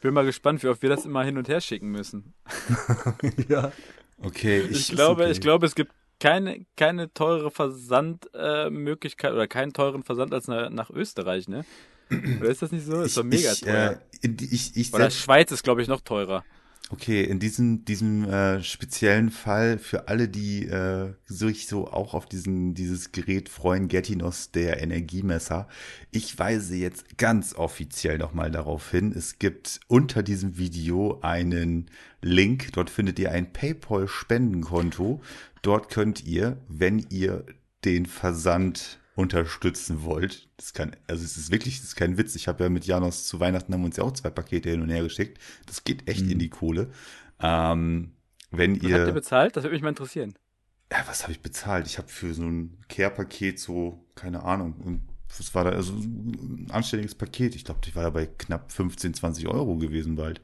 [0.00, 2.34] Bin mal gespannt, wie oft wir das immer hin und her schicken müssen.
[3.48, 3.72] ja.
[4.18, 5.32] Okay, Ich, ich, glaube, okay.
[5.32, 10.68] ich glaube, es gibt keine, keine teure Versandmöglichkeit äh, oder keinen teuren Versand als nach,
[10.70, 11.64] nach Österreich, ne?
[12.10, 13.02] Oder ist das nicht so?
[13.02, 13.92] Ist doch mega ich, teuer.
[13.92, 16.44] Äh, in, die- ich, ich oder selbst, Schweiz ist, glaube ich, noch teurer.
[16.90, 22.26] okay, in diesem, diesem äh, speziellen Fall für alle, die äh, sich so auch auf
[22.26, 25.66] diesen, dieses Gerät freuen, Getinos, der Energiemesser.
[26.10, 29.12] Ich weise jetzt ganz offiziell nochmal darauf hin.
[29.16, 31.90] Es gibt unter diesem Video einen
[32.22, 32.72] Link.
[32.72, 35.20] Dort findet ihr ein PayPal-Spendenkonto.
[35.62, 37.44] Dort könnt ihr, wenn ihr
[37.84, 42.34] den Versand unterstützen wollt, das kann, also es ist wirklich, das ist kein Witz.
[42.34, 44.82] Ich habe ja mit Janos zu Weihnachten haben wir uns ja auch zwei Pakete hin
[44.82, 45.38] und her geschickt.
[45.66, 46.90] Das geht echt in die Kohle.
[47.40, 48.12] Ähm,
[48.50, 49.56] wenn Was habt ihr bezahlt?
[49.56, 50.34] Das würde mich mal interessieren.
[50.90, 51.86] ja, was habe ich bezahlt?
[51.86, 55.02] Ich habe für so ein Care-Paket so, keine Ahnung, und
[55.36, 57.54] was war da, also ein anständiges Paket.
[57.54, 60.40] Ich glaube, ich war da bei knapp 15, 20 Euro gewesen bald.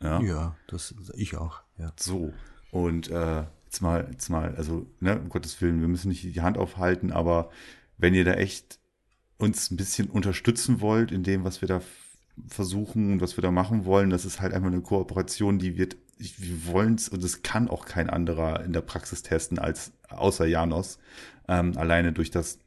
[0.00, 0.20] Ja.
[0.20, 1.92] Ja, das ich auch, ja.
[1.98, 2.32] So.
[2.70, 6.40] Und äh, jetzt mal, jetzt mal, also, ne, um Gottes Willen, wir müssen nicht die
[6.40, 7.50] Hand aufhalten, aber
[7.98, 8.78] wenn ihr da echt
[9.38, 11.82] uns ein bisschen unterstützen wollt in dem, was wir da
[12.48, 15.96] versuchen und was wir da machen wollen, das ist halt einfach eine Kooperation, die wird,
[16.18, 20.46] wir wollen es und es kann auch kein anderer in der Praxis testen als außer
[20.46, 20.98] Janos.
[21.48, 22.58] Ähm, alleine durch das,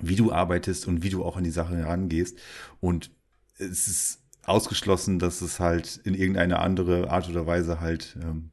[0.00, 2.38] wie du arbeitest und wie du auch an die Sache herangehst.
[2.80, 3.10] Und
[3.58, 8.50] es ist ausgeschlossen, dass es halt in irgendeine andere Art oder Weise halt ähm,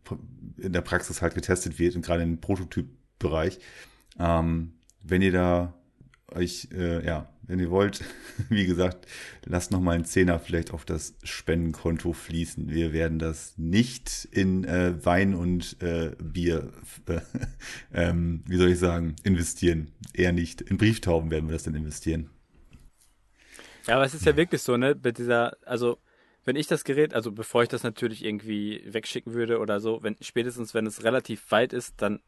[0.58, 3.60] in der Praxis halt getestet wird und gerade im Prototypbereich.
[4.20, 5.74] Ähm, wenn ihr da
[6.32, 8.04] euch, äh, ja, wenn ihr wollt,
[8.50, 9.08] wie gesagt,
[9.46, 12.70] lasst noch mal einen Zehner vielleicht auf das Spendenkonto fließen.
[12.70, 16.72] Wir werden das nicht in äh, Wein und äh, Bier,
[17.08, 17.22] äh,
[17.94, 19.92] ähm, wie soll ich sagen, investieren.
[20.14, 20.62] Eher nicht.
[20.62, 22.30] In Brieftauben werden wir das dann investieren.
[23.88, 25.98] Ja, aber es ist ja wirklich so, ne, mit dieser, also,
[26.46, 30.16] wenn ich das Gerät, also bevor ich das natürlich irgendwie wegschicken würde oder so, wenn,
[30.22, 32.20] spätestens wenn es relativ weit ist, dann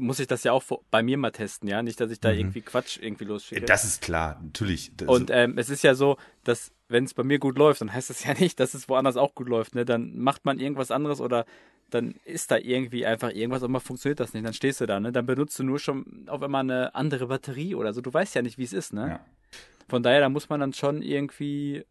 [0.00, 2.60] muss ich das ja auch bei mir mal testen, ja, nicht, dass ich da irgendwie
[2.60, 3.64] Quatsch irgendwie losschicke.
[3.64, 4.92] Das ist klar, natürlich.
[4.96, 7.92] Das, Und ähm, es ist ja so, dass wenn es bei mir gut läuft, dann
[7.92, 9.74] heißt das ja nicht, dass es woanders auch gut läuft.
[9.74, 9.84] Ne?
[9.84, 11.46] Dann macht man irgendwas anderes oder
[11.90, 14.44] dann ist da irgendwie einfach irgendwas, aber funktioniert das nicht.
[14.44, 15.12] Dann stehst du da, ne?
[15.12, 18.00] Dann benutzt du nur schon auf einmal eine andere Batterie oder so.
[18.00, 19.08] Du weißt ja nicht, wie es ist, ne?
[19.08, 19.20] ja.
[19.88, 21.84] Von daher, da muss man dann schon irgendwie äh,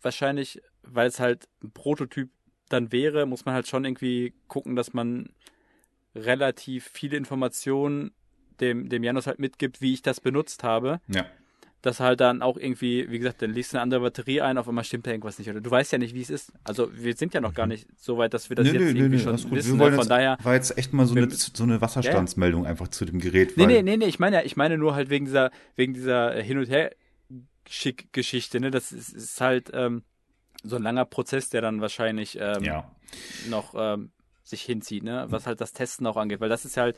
[0.00, 2.30] wahrscheinlich, weil es halt ein Prototyp
[2.70, 5.28] dann wäre, muss man halt schon irgendwie gucken, dass man
[6.14, 8.10] relativ viele Informationen
[8.60, 11.24] dem, dem Janus halt mitgibt, wie ich das benutzt habe ja.
[11.82, 14.68] dass halt dann auch irgendwie, wie gesagt, dann liest du eine andere Batterie ein, auf
[14.68, 15.48] einmal stimmt da irgendwas nicht.
[15.48, 16.52] Oder du weißt ja nicht, wie es ist.
[16.62, 18.72] Also wir sind ja noch gar nicht so weit, dass wir das Mhm.
[18.72, 19.50] Nee, jetzt nee, irgendwie nee, schon wissen.
[19.50, 19.78] Wir Ne?
[19.78, 20.36] wollen Von jetzt, daher.
[20.42, 23.56] war jetzt echt mal so eine, wir- so eine Wasserstandsmeldung einfach zu dem Gerät.
[23.56, 26.34] Nee, nee, nee, nee, ich meine ja, ich meine nur halt wegen dieser, wegen dieser
[26.42, 28.70] Hin- und Her-Geschichte, ne?
[28.70, 30.02] Das ist, ist halt ähm,
[30.62, 32.90] so ein langer Prozess, der dann wahrscheinlich ähm, Ja.
[33.48, 34.10] noch ähm,
[34.50, 35.26] sich hinzieht, ne?
[35.28, 36.40] Was halt das Testen auch angeht.
[36.40, 36.96] Weil das ist halt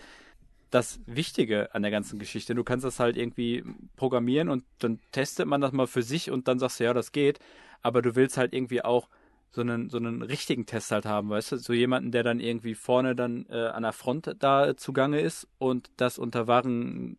[0.71, 2.55] das Wichtige an der ganzen Geschichte.
[2.55, 3.63] Du kannst das halt irgendwie
[3.97, 7.13] programmieren und dann testet man das mal für sich und dann sagst du, ja, das
[7.13, 7.39] geht.
[7.83, 9.09] Aber du willst halt irgendwie auch
[9.51, 11.57] so einen, so einen richtigen Test halt haben, weißt du?
[11.59, 15.91] So jemanden, der dann irgendwie vorne dann äh, an der Front da zugange ist und
[15.99, 17.19] das unter wahren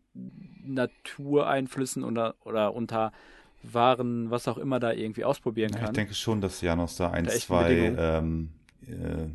[0.64, 3.12] Natureinflüssen oder, oder unter
[3.62, 5.86] wahren, was auch immer da irgendwie ausprobieren Ja, kann.
[5.86, 8.48] ich denke schon, dass Janos da ein, echten zwei ähm,
[8.86, 9.28] äh,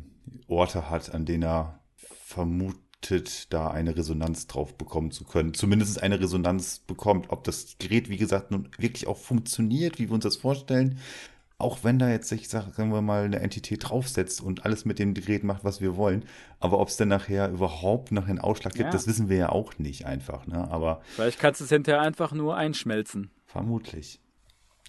[0.48, 1.80] Orte hat, an denen er
[2.24, 5.54] vermutet, da eine Resonanz drauf bekommen zu können.
[5.54, 7.30] Zumindest eine Resonanz bekommt.
[7.30, 10.98] Ob das Gerät, wie gesagt, nun wirklich auch funktioniert, wie wir uns das vorstellen.
[11.58, 14.98] Auch wenn da jetzt, ich sag, sagen wir mal, eine Entität draufsetzt und alles mit
[14.98, 16.24] dem Gerät macht, was wir wollen.
[16.58, 18.90] Aber ob es denn nachher überhaupt noch einen Ausschlag gibt, Ja.
[18.90, 20.46] das wissen wir ja auch nicht einfach.
[20.46, 20.70] Ne?
[20.70, 23.30] Aber Vielleicht kannst du es hinterher einfach nur einschmelzen.
[23.44, 24.20] vermutlich.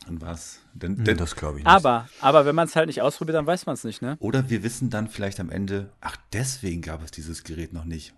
[0.08, 0.60] Und was?
[0.74, 1.72] Denn, Hm, denn, Das glaube ich nicht.
[1.72, 4.18] Aber, aber wenn man es halt nicht ausprobiert, dann weiß man es nicht, ne?
[4.20, 8.14] Oder wir wissen dann vielleicht am Ende, ach, deswegen gab es dieses Gerät noch nicht.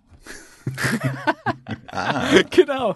[2.51, 2.95] genau.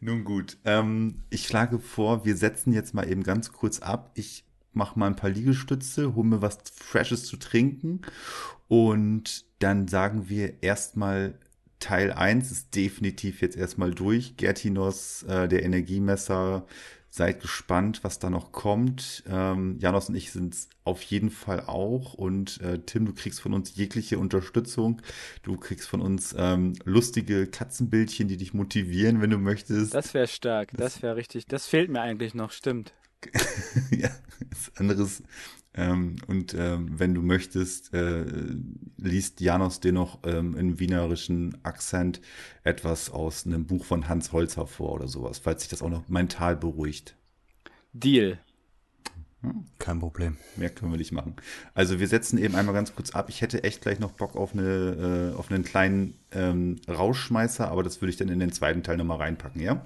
[0.00, 4.10] Nun gut, ähm, ich schlage vor, wir setzen jetzt mal eben ganz kurz ab.
[4.14, 8.02] Ich mache mal ein paar Liegestütze, hole mir was Freshes zu trinken
[8.68, 11.34] und dann sagen wir erstmal,
[11.78, 14.36] Teil 1 ist definitiv jetzt erstmal durch.
[14.36, 16.64] Gertinos, äh, der Energiemesser,
[17.14, 19.22] Seid gespannt, was da noch kommt.
[19.28, 22.14] Ähm, Janos und ich sind auf jeden Fall auch.
[22.14, 25.02] Und äh, Tim, du kriegst von uns jegliche Unterstützung.
[25.42, 29.92] Du kriegst von uns ähm, lustige Katzenbildchen, die dich motivieren, wenn du möchtest.
[29.92, 30.70] Das wäre stark.
[30.70, 31.44] Das, das wäre richtig.
[31.44, 32.94] Das fehlt mir eigentlich noch, stimmt.
[33.90, 34.08] ja,
[34.50, 35.22] ist anderes.
[35.74, 38.24] Ähm, und ähm, wenn du möchtest, äh,
[38.98, 42.20] liest Janos dir noch ähm, in wienerischen Akzent
[42.62, 46.08] etwas aus einem Buch von Hans Holzer vor oder sowas, falls sich das auch noch
[46.08, 47.16] mental beruhigt.
[47.92, 48.38] Deal.
[49.78, 50.36] Kein Problem.
[50.56, 51.34] Mehr können wir nicht machen.
[51.74, 53.28] Also wir setzen eben einmal ganz kurz ab.
[53.28, 57.82] Ich hätte echt gleich noch Bock auf, eine, äh, auf einen kleinen ähm, Rauschschmeißer, aber
[57.82, 59.84] das würde ich dann in den zweiten Teil nochmal reinpacken, ja?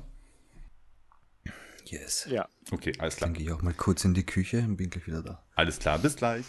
[1.91, 2.27] Yes.
[2.31, 2.49] Ja.
[2.71, 3.29] Okay, alles klar.
[3.29, 5.43] Dann gehe ich auch mal kurz in die Küche und bin gleich wieder da.
[5.55, 6.45] Alles klar, bis gleich.